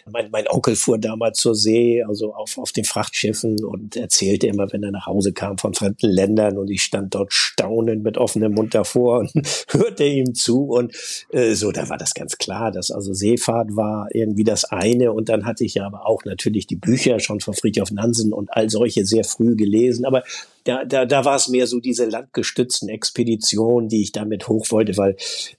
mein, 0.10 0.32
mein 0.32 0.48
Onkel 0.48 0.76
fuhr 0.76 0.98
damals 0.98 1.40
zur 1.40 1.56
See, 1.56 2.04
also 2.04 2.34
auf, 2.34 2.58
auf 2.58 2.72
den 2.72 2.86
Frachtschiffen 2.86 3.64
und 3.66 3.96
erzählte 3.96 4.48
immer, 4.48 4.72
wenn 4.72 4.84
er 4.84 4.92
nach 4.92 5.08
Hause 5.08 5.34
kam 5.34 5.58
von 5.58 5.74
fremden 5.74 6.10
Ländern 6.10 6.58
und 6.58 6.70
ich 6.70 6.84
stand 6.84 7.16
dort 7.16 7.34
staunend 7.34 8.04
mit 8.04 8.18
offenem 8.18 8.54
Mund 8.54 8.74
davor 8.74 9.20
und 9.20 9.32
hörte 9.70 10.06
ihm 10.06 10.34
zu. 10.34 10.66
Und 10.66 10.94
äh, 11.32 11.54
so, 11.56 11.72
da 11.72 11.90
war 11.90 11.98
das 11.98 12.14
ganz 12.14 12.38
klar, 12.38 12.72
dass 12.72 12.92
also 12.92 13.14
Seefahrt 13.14 13.76
war 13.76 14.08
irgendwie 14.14 14.44
das 14.44 14.66
eine. 14.66 15.12
Und 15.12 15.30
dann 15.30 15.46
hatte 15.46 15.66
ich 15.66 15.76
ja 15.76 15.86
aber 15.86 16.08
auch 16.08 16.24
natürlich 16.24 16.68
die 16.68 16.76
Bücher 16.76 17.20
schon 17.20 17.40
von 17.40 17.54
Friedhof 17.54 17.92
Nansen 17.92 18.32
und 18.34 18.50
all 18.54 18.70
solche 18.70 19.06
sehr 19.06 19.24
früh 19.24 19.56
gelesen. 19.56 20.06
Aber 20.06 20.24
da, 20.70 20.86
da, 20.86 21.06
da 21.06 21.26
war 21.26 21.36
es 21.36 21.48
mehr 21.48 21.66
so 21.66 21.80
diese 21.80 22.06
landgestützten 22.06 22.90
Expeditionen, 22.90 23.90
die 23.90 24.04
ich 24.04 24.12
damit 24.12 24.48
hoch 24.48 24.68
wollte, 24.70 24.96
weil 24.98 25.16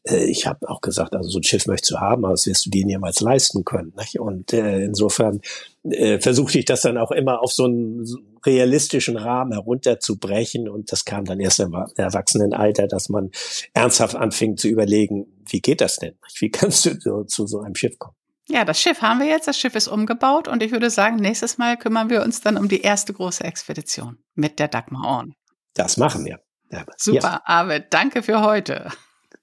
äh, 0.08 0.24
ich 0.24 0.46
habe 0.46 0.68
auch 0.68 0.80
gesagt, 0.80 1.14
also 1.14 1.28
so 1.28 1.38
ein 1.38 1.42
Schiff 1.42 1.66
möchtest 1.66 1.92
du 1.92 1.96
haben, 1.98 2.24
aber 2.24 2.34
das 2.34 2.46
wirst 2.46 2.66
du 2.66 2.70
dir 2.70 2.86
niemals 2.86 3.20
leisten 3.20 3.64
können. 3.64 3.92
Nicht? 3.98 4.20
Und 4.20 4.52
äh, 4.52 4.84
insofern 4.84 5.40
äh, 5.82 6.20
versuchte 6.20 6.60
ich 6.60 6.64
das 6.64 6.82
dann 6.82 6.96
auch 6.96 7.10
immer 7.10 7.42
auf 7.42 7.52
so 7.52 7.64
einen 7.64 8.06
realistischen 8.46 9.16
Rahmen 9.16 9.52
herunterzubrechen 9.52 10.68
und 10.68 10.92
das 10.92 11.04
kam 11.04 11.24
dann 11.24 11.40
erst 11.40 11.58
im 11.58 11.74
Erwachsenenalter, 11.96 12.86
dass 12.86 13.08
man 13.08 13.30
ernsthaft 13.74 14.14
anfing 14.14 14.56
zu 14.56 14.68
überlegen, 14.68 15.26
wie 15.48 15.60
geht 15.60 15.80
das 15.80 15.96
denn? 15.96 16.14
Wie 16.38 16.50
kannst 16.50 16.86
du 16.86 17.00
so, 17.00 17.24
zu 17.24 17.46
so 17.46 17.60
einem 17.60 17.74
Schiff 17.74 17.98
kommen? 17.98 18.14
Ja, 18.50 18.64
das 18.64 18.80
Schiff 18.80 19.00
haben 19.00 19.20
wir 19.20 19.26
jetzt. 19.26 19.46
Das 19.46 19.56
Schiff 19.56 19.76
ist 19.76 19.86
umgebaut 19.86 20.48
und 20.48 20.60
ich 20.60 20.72
würde 20.72 20.90
sagen, 20.90 21.16
nächstes 21.16 21.56
Mal 21.56 21.76
kümmern 21.76 22.10
wir 22.10 22.22
uns 22.22 22.40
dann 22.40 22.56
um 22.56 22.68
die 22.68 22.80
erste 22.80 23.12
große 23.12 23.44
Expedition 23.44 24.18
mit 24.34 24.58
der 24.58 24.66
Dagmar 24.66 25.06
Orn. 25.06 25.34
Das 25.74 25.96
machen 25.96 26.24
wir. 26.24 26.40
Ja. 26.70 26.84
Super. 26.96 27.42
Arvid, 27.44 27.86
danke 27.90 28.24
für 28.24 28.42
heute. 28.42 28.90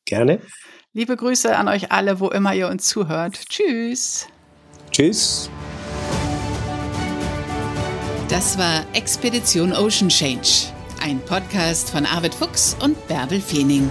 Gerne. 0.04 0.42
Liebe 0.92 1.16
Grüße 1.16 1.56
an 1.56 1.70
euch 1.70 1.92
alle, 1.94 2.20
wo 2.20 2.28
immer 2.30 2.54
ihr 2.54 2.68
uns 2.68 2.88
zuhört. 2.88 3.46
Tschüss. 3.48 4.28
Tschüss. 4.92 5.50
Das 8.28 8.58
war 8.58 8.84
Expedition 8.94 9.72
Ocean 9.72 10.10
Change, 10.10 10.68
ein 11.02 11.22
Podcast 11.22 11.92
von 11.92 12.06
Arvid 12.06 12.36
Fuchs 12.36 12.76
und 12.82 13.08
Bärbel 13.08 13.40
Feening. 13.40 13.90